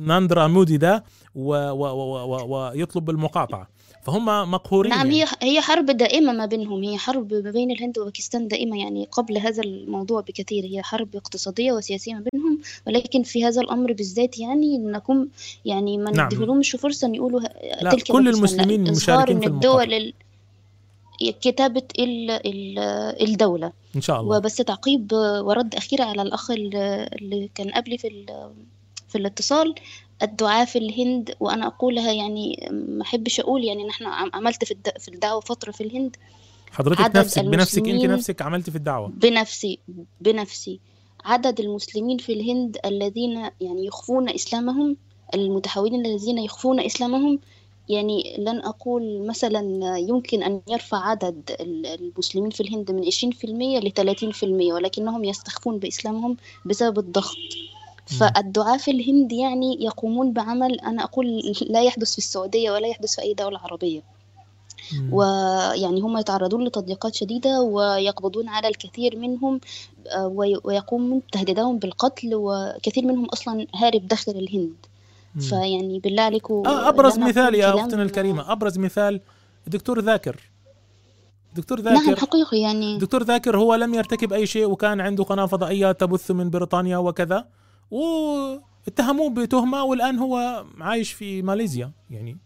[0.00, 1.04] ناريندرا مودي ده
[1.34, 3.68] ويطلب المقاطعة.
[4.02, 5.22] فهم مقهورين نعم يعني.
[5.22, 9.38] هي هي حرب دائمة ما بينهم هي حرب ما بين الهند وباكستان دائمة يعني قبل
[9.38, 14.78] هذا الموضوع بكثير هي حرب اقتصادية وسياسية ما بينهم ولكن في هذا الأمر بالذات يعني
[14.78, 15.28] نكون
[15.64, 16.26] يعني ما نعم.
[16.26, 17.40] نديهولهمش فرصة أن يقولوا
[17.82, 20.14] لا، تلك كل المسلمين مشاركين إن في الدول ال-
[21.40, 22.78] كتابة ال- ال-
[23.28, 26.76] الدولة إن شاء الله وبس تعقيب ورد أخير على الأخ ال-
[27.22, 28.26] اللي كان قبلي في
[29.08, 29.74] في الاتصال
[30.22, 35.08] الدعاة في الهند وأنا أقولها يعني ما أحبش أقول يعني نحن عم- عملت في في
[35.08, 36.16] الدعوة فترة في الهند.
[36.70, 39.78] حضرتك عدد نفسك بنفسك أنت المسلمين نفسك عملتي في الدعوة؟ بنفسي
[40.20, 40.80] بنفسي.
[41.24, 44.96] عدد المسلمين في الهند الذين يعني يخفون إسلامهم
[45.34, 47.38] المتحولين الذين يخفون إسلامهم
[47.88, 49.60] يعني لن أقول مثلا
[49.98, 56.36] يمكن أن يرفع عدد ال- المسلمين في الهند من 20% ل 30% ولكنهم يستخفون بإسلامهم
[56.66, 57.36] بسبب الضغط.
[58.18, 63.22] فالدعاة في الهند يعني يقومون بعمل أنا أقول لا يحدث في السعودية ولا يحدث في
[63.22, 64.02] أي دولة عربية.
[65.10, 69.60] ويعني هم يتعرضون لتضييقات شديدة ويقبضون على الكثير منهم
[70.16, 74.74] آه، وي- ويقوم تهديدهم بالقتل وكثير منهم أصلا هارب داخل الهند.
[75.40, 79.20] فيعني بالله عليكم آه، أقول مثال يا أختنا الكريمة أبرز مثال
[79.66, 80.40] دكتور ذاكر.
[81.56, 82.98] دكتور ذاكر نعم حقيقي يعني.
[82.98, 87.44] دكتور ذاكر هو لم يرتكب أي شيء وكان عنده قناة فضائية تبث من بريطانيا وكذا.
[87.92, 92.36] واتهموه بتهمة والآن هو عايش في ماليزيا يعني.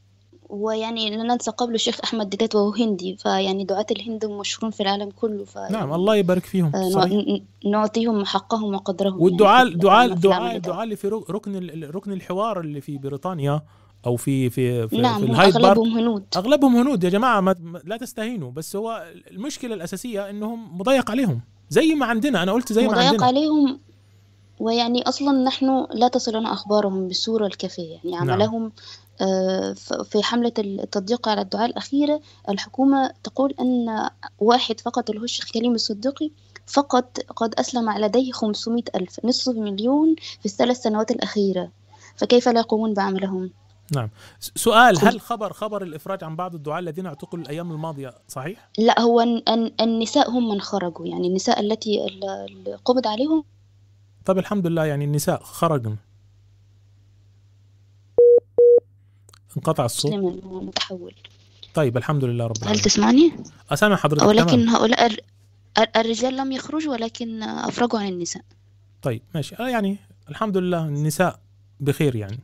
[0.48, 5.10] ويعني لا ننسى قبل الشيخ أحمد ديدات وهو هندي فيعني دعاة الهند مشهورون في العالم
[5.10, 7.40] كله ف نعم الله يبارك فيهم آه، صحيح.
[7.66, 11.70] نعطيهم حقهم وقدرهم والدعاء يعني في- دعاء في دعاء العمل دعاء اللي في رك- ركن
[11.84, 13.62] ركن الحوار اللي في بريطانيا
[14.06, 15.64] أو في في في, نعم في الهايد بارك.
[15.64, 16.24] أغلبهم هنود.
[16.36, 21.94] أغلبهم هنود يا جماعة ما لا تستهينوا بس هو المشكلة الأساسية إنهم مضيق عليهم زي
[21.94, 23.26] ما عندنا أنا قلت زي ما مضايق عندنا.
[23.26, 23.80] عليهم
[24.60, 28.30] ويعني أصلا نحن لا تصلنا أخبارهم بالصورة الكافية يعني نعم.
[28.30, 28.72] عملهم
[29.20, 29.72] آه،
[30.10, 35.74] في حملة التضييق على الدعاة الأخيرة الحكومة تقول أن واحد فقط اللي هو الشيخ كريم
[35.74, 36.30] الصديقي
[36.66, 41.70] فقط قد أسلم على لديه 500 ألف نصف مليون في الثلاث سنوات الأخيرة
[42.16, 43.50] فكيف لا يقومون بعملهم؟
[43.92, 44.10] نعم
[44.56, 49.20] سؤال هل خبر خبر الإفراج عن بعض الدعاة الذين اعتقلوا الأيام الماضية صحيح؟ لا هو
[49.20, 53.44] ال- ال- النساء هم من خرجوا يعني النساء التي ال- قبض عليهم
[54.26, 55.96] طب الحمد لله يعني النساء خرجن.
[59.56, 60.12] انقطع الصوت.
[60.44, 61.14] متحول.
[61.74, 62.82] طيب الحمد لله رب هل العالمين.
[62.84, 63.32] تسمعني؟
[63.70, 64.68] اسامع حضرتك ولكن تمام.
[64.68, 65.20] هؤلاء الر-
[65.78, 68.42] الر- الرجال لم يخرجوا ولكن أفرجوا عن النساء.
[69.02, 69.56] طيب ماشي.
[69.56, 69.96] آه يعني
[70.28, 71.38] الحمد لله النساء
[71.80, 72.38] بخير يعني.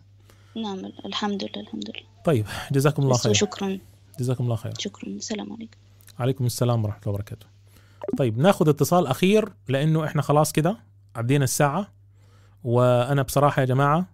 [0.57, 2.03] نعم الحمد لله الحمد لله.
[2.25, 3.33] طيب جزاكم الله خير.
[3.35, 3.79] شكرا.
[4.21, 4.73] جزاكم الله خير.
[4.79, 5.09] شكرا.
[5.09, 5.79] السلام عليكم.
[6.19, 7.47] عليكم السلام ورحمة الله وبركاته.
[8.19, 10.77] طيب ناخذ اتصال أخير لأنه إحنا خلاص كده.
[11.17, 11.87] عدينا الساعة
[12.65, 14.07] وأنا بصراحة يا جماعة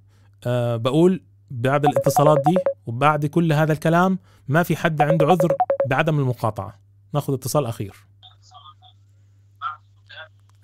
[0.47, 4.19] أه بقول بعد الاتصالات دي وبعد كل هذا الكلام
[4.49, 5.53] ما في حد عنده عذر
[5.87, 6.75] بعدم المقاطعة.
[7.15, 7.97] ناخذ اتصال أخير.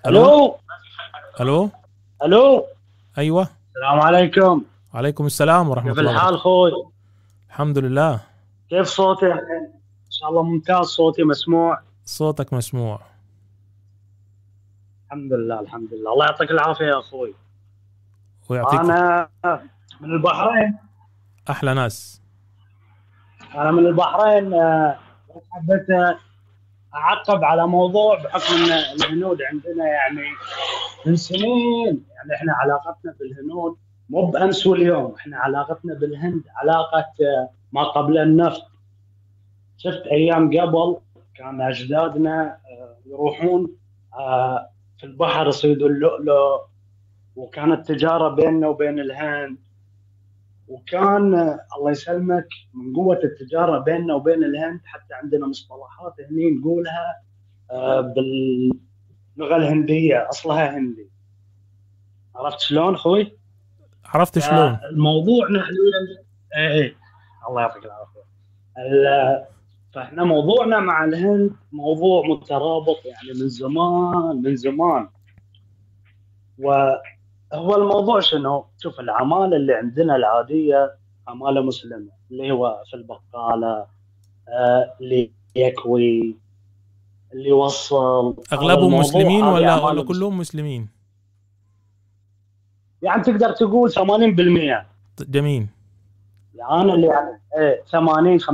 [0.05, 0.57] ألو؟
[1.39, 1.69] ألو؟
[2.23, 2.65] ألو؟
[3.17, 3.49] أيوة.
[3.75, 4.61] السلام عليكم.
[4.93, 6.71] عليكم السلام ورحمة كيف الله الحال وبركاته خوي؟
[7.49, 8.21] الحمد لله.
[8.69, 9.71] كيف صوتي؟ إن
[10.09, 11.79] شاء الله ممتاز صوتي مسموع.
[12.05, 13.01] صوتك مسموع.
[15.05, 16.13] الحمد لله الحمد لله.
[16.13, 17.33] الله يعطيك العافية يا أخوي.
[18.49, 19.29] ويعطيك أنا
[20.01, 20.77] من البحرين.
[21.49, 22.21] أحلى ناس.
[23.55, 24.99] أنا من البحرين آه،
[25.51, 26.17] حبيت آه،
[26.95, 30.27] أعقب على موضوع بحكم إن الهنود عندنا يعني
[31.05, 33.77] من سنين يعني إحنا علاقتنا بالهنود
[34.09, 38.71] مو بأمس واليوم إحنا علاقتنا بالهند علاقة آه، ما قبل النفط.
[39.77, 40.97] شفت أيام قبل
[41.35, 42.57] كان أجدادنا
[43.05, 43.69] يروحون
[44.97, 46.61] في البحر يصيدوا اللؤلؤ
[47.35, 49.57] وكانت تجاره بيننا وبين الهند
[50.67, 57.21] وكان آه، الله يسلمك من قوة التجارة بيننا وبين الهند حتى عندنا مصطلحات هني نقولها
[57.71, 61.09] آه، باللغة الهندية أصلها هندي
[62.35, 63.37] عرفت شلون أخوي؟
[64.05, 65.73] عرفت شلون الموضوع نحن
[66.57, 66.95] إيه إيه.
[67.49, 68.19] الله يعطيك العافية
[68.77, 69.45] ال-
[69.95, 75.07] فاحنا موضوعنا مع الهند موضوع مترابط يعني من زمان من زمان.
[76.59, 80.95] وهو الموضوع شنو؟ شوف العمالة اللي عندنا العادية
[81.27, 83.85] عمالة مسلمة اللي هو في البقالة
[84.49, 86.37] آه، اللي يكوي
[87.33, 90.89] اللي يوصل الموضوع، مسلمين ولا ولا كلهم مسلمين؟
[93.01, 94.85] يعني تقدر تقول 80%
[95.19, 95.67] جميل.
[96.63, 98.45] أنا اللي يعني إيه 80 85%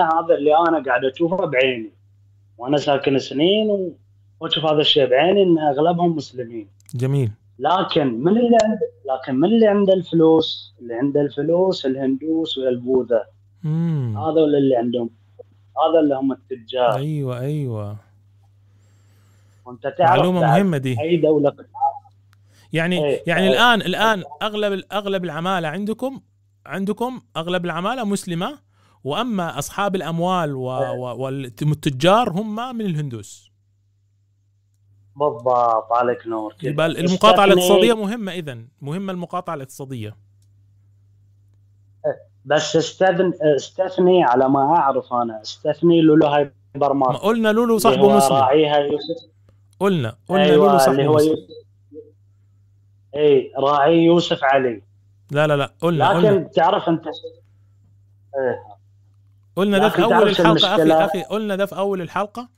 [0.00, 1.90] هذا اللي أنا قاعد أشوفه بعيني.
[2.58, 3.92] وأنا ساكن سنين و-
[4.40, 6.68] وأشوف هذا الشيء بعيني إن أغلبهم مسلمين.
[6.94, 7.30] جميل.
[7.58, 8.80] لكن من اللي عنده
[9.14, 13.26] لكن من اللي عنده الفلوس؟ اللي عنده الفلوس الهندوس والبوذا.
[14.16, 15.10] هذول اللي عندهم.
[15.88, 16.96] هذا اللي هم التجار.
[16.96, 17.96] أيوه أيوه.
[19.66, 21.00] وأنت تعرف معلومة بعد مهمة دي.
[21.00, 21.62] أي دوله في
[22.72, 23.52] يعني إيه، يعني إيه.
[23.52, 26.20] الان الآن أغلب أغلب العمالة عندكم
[26.66, 28.58] عندكم أغلب العمالة مسلمة
[29.04, 33.52] وأما أصحاب الأموال و- و- والتجار هم من الهندوس.
[35.16, 36.54] بالضبط عليك نور.
[36.62, 40.16] يبقى المقاطعة الاقتصادية مهمة اذا مهمة المقاطعة الاقتصادية.
[42.44, 48.16] بس استثني استثني على ما أعرف أنا استثني لولو هايبر ما ماركت قلنا لولو صاحبه
[48.16, 48.36] مسلم.
[48.36, 49.30] راعيها يوسف.
[49.80, 51.28] قلنا قلنا أيوه لولو اللي صاحبه هو مسلم.
[51.28, 51.48] يوسف.
[53.14, 54.82] اي راعي يوسف علي.
[55.32, 56.48] لا لا لا قلنا لكن قلنا.
[56.48, 58.76] تعرف انت إيه.
[59.56, 62.48] قلنا ده في أول الحلقة أخي المشكلة- أخي قلنا ده في أول الحلقة.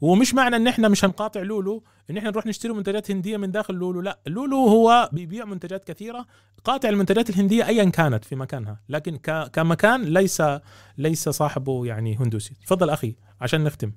[0.00, 3.74] ومش معنى إن إحنا مش هنقاطع لولو إن إحنا نروح نشتري منتجات هندية من داخل
[3.74, 4.18] لولو لا.
[4.26, 6.26] لولو هو بيبيع منتجات كثيرة
[6.64, 9.16] قاطع المنتجات الهندية ايا كانت في مكانها لكن.
[9.52, 10.42] كمكان ليس
[10.98, 12.54] ليس صاحبه يعني هندوسي.
[12.66, 13.92] تفضل أخي عشان نختم.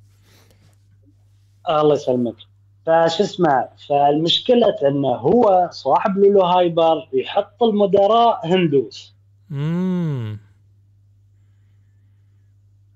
[1.70, 2.36] الله يسلمك.
[2.86, 9.16] فش اسمه فالمشكلة إنه هو صاحب لولو هايبر يحط المدراء هندوس.
[9.52, 10.40] امم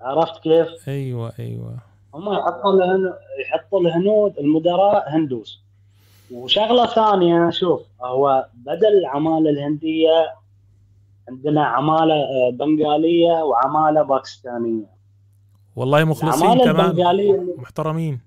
[0.01, 1.77] عرفت كيف؟ أيوه أيوه.
[2.13, 5.61] هم يحطوا الهنود يحطوا الهنود المدراء هندوس.
[6.31, 10.35] وشغلة ثانية شوف هو بدل العماله الهندية
[11.29, 14.85] عندنا عمالة آه، بنغالية وعمالة باكستانية.
[15.75, 16.85] والله مخلصين كمان.
[16.85, 18.19] البنغالية محترمين.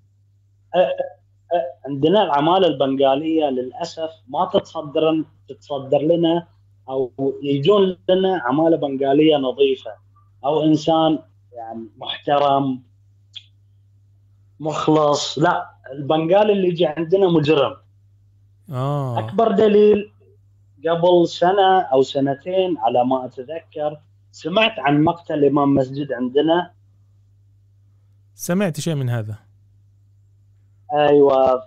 [1.86, 6.46] عندنا العمالة البنغالية للأسف ما تتصدر تتصدر لنا
[6.88, 9.90] أو يجون لنا عمالة بنغالية نظيفة.
[10.44, 11.18] أو إنسان
[11.52, 12.82] يعني محترم
[14.60, 15.38] مخلص.
[15.38, 17.76] لا البنغالي اللي يجي عندنا مجرم.
[18.70, 19.18] آه.
[19.18, 20.12] أكبر دليل
[20.88, 24.00] قبل سنة أو سنتين على ما أتذكر
[24.30, 26.70] سمعت عن مقتل إمام مسجد عندنا؟
[28.34, 29.51] سمعت شيء من هذا.
[30.94, 31.62] أيوه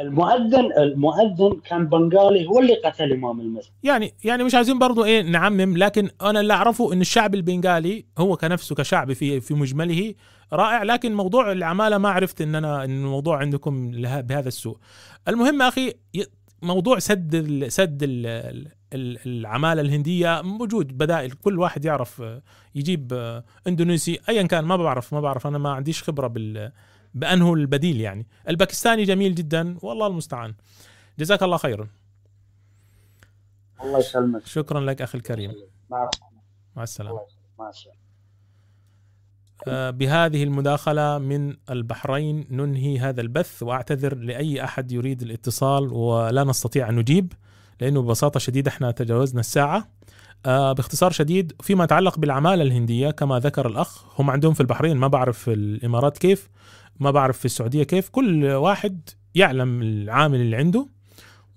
[0.00, 5.22] المؤذن المؤذن كان بنغالي هو اللي قتل إمام المسجد يعني يعني مش عايزين برضو إيه
[5.22, 10.14] نعمم لكن أنا اللي أعرفه إن الشعب البنغالي هو كنفسه كشعب في في مجمله
[10.52, 14.78] رائع لكن موضوع العمالة ما عرفت إن أنا إن الموضوع عندكم بهذا السوء.
[15.28, 15.92] المهم أخي
[16.62, 18.26] موضوع سد ال سد ال
[18.92, 22.22] ال العمالة الهندية موجود بدائل كل واحد يعرف
[22.74, 26.72] يجيب آه، إندونيسي ايا كان ما بعرف ما بعرف أنا ما عنديش خبرة بال
[27.14, 28.26] بأنه البديل يعني.
[28.48, 30.54] الباكستاني جميل جدا والله المستعان.
[31.18, 31.88] جزاك الله خيرا.
[33.82, 34.46] الله يسلمك.
[34.46, 35.52] شكرا لك أخي الكريم.
[35.90, 37.20] مع السلامة.
[37.58, 37.98] مع السلامة.
[39.68, 46.88] آه، بهذه المداخلة من البحرين ننهي هذا البث وأعتذر لأي أحد يريد الاتصال ولا نستطيع
[46.88, 47.32] أن نجيب
[47.80, 49.88] لأنه ببساطة شديدة إحنا تجاوزنا الساعة.
[50.46, 55.08] آه، باختصار شديد فيما يتعلق بالعمالة الهندية كما ذكر الأخ هم عندهم في البحرين ما
[55.08, 56.50] بعرف الإمارات كيف.
[57.00, 60.88] ما بعرف في السعودية كيف كل واحد يعلم العامل اللي عنده.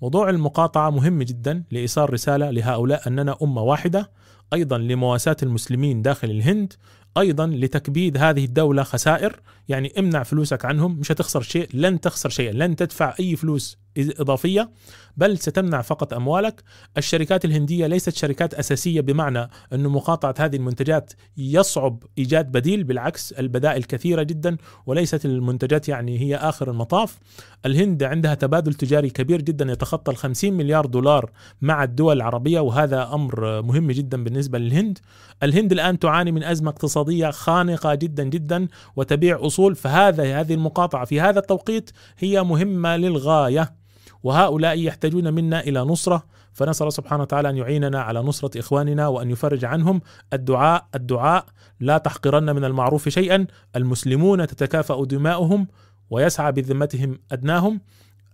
[0.01, 4.11] موضوع المقاطعة مهم جدا لإيصال رسالة لهؤلاء أننا أمة واحدة
[4.53, 6.73] أيضا لمواساة المسلمين داخل الهند
[7.17, 9.39] أيضا لتكبيد هذه الدولة خسائر.
[9.67, 14.69] يعني امنع فلوسك عنهم مش هتخسر شيء لن تخسر شيئا لن تدفع أي فلوس إضافية.
[15.17, 16.63] بل ستمنع فقط أموالك.
[16.97, 23.83] الشركات الهندية ليست شركات أساسية بمعنى انه مقاطعة هذه المنتجات يصعب إيجاد بديل بالعكس البدائل
[23.83, 27.19] كثيرة جدا وليست المنتجات يعني هي آخر المطاف.
[27.65, 33.09] الهند عندها تبادل تجاري كبير جدا يتخطى ال 50 مليار دولار مع الدول العربية وهذا
[33.13, 34.99] أمر مهم جدا بالنسبة للهند.
[35.43, 41.21] الهند الآن تعاني من أزمة اقتصادية خانقة جدا جدا وتبيع أصول فهذا هذه المقاطعة في
[41.21, 43.86] هذا التوقيت هي مهمة للغاية.
[44.23, 46.23] وهؤلاء يحتاجون منا إلى نصرة.
[46.53, 50.01] فنسأل الله سبحانه وتعالى أن يعيننا على نصرة إخواننا وأن يفرج عنهم
[50.33, 50.87] الدعاء.
[50.95, 51.45] الدعاء
[51.79, 53.47] لا تحقرن من المعروف شيئا.
[53.75, 55.67] المسلمون تتكافأ دماؤهم
[56.09, 57.81] ويسعى بذمتهم أدناهم.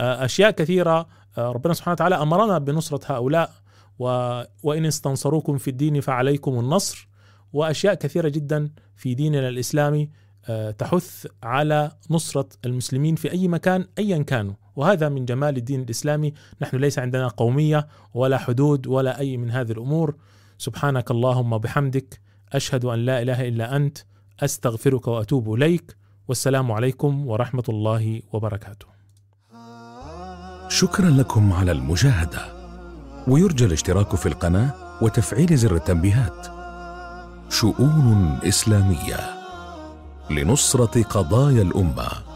[0.01, 1.07] آه، أشياء كثيرة.
[1.37, 3.51] آه، ربنا سبحانه وتعالى أمرنا بنصرة هؤلاء.
[3.99, 4.05] و...
[4.63, 7.07] وإن استنصروكم في الدين فعليكم النصر.
[7.53, 10.09] وأشياء كثيرة جدا في ديننا الإسلامي
[10.49, 14.53] آه، تحث على نصرة المسلمين في أي مكان ايا كانوا.
[14.75, 16.33] وهذا من جمال الدين الإسلامي.
[16.61, 20.15] نحن ليس عندنا قومية ولا حدود ولا أي من هذه الأمور.
[20.57, 22.21] سبحانك اللهم وبحمدك.
[22.53, 23.97] أشهد أن لا إله إلا أنت.
[24.39, 25.95] أستغفرك وأتوب إليك.
[26.27, 28.85] والسلام عليكم ورحمة الله وبركاته.
[30.69, 32.39] شكرا لكم على المشاهدة
[33.27, 36.47] ويرجى الاشتراك في القناة وتفعيل زر التنبيهات.
[37.49, 39.19] شؤون إسلامية
[40.29, 42.32] لنصرة قضايا الأمة.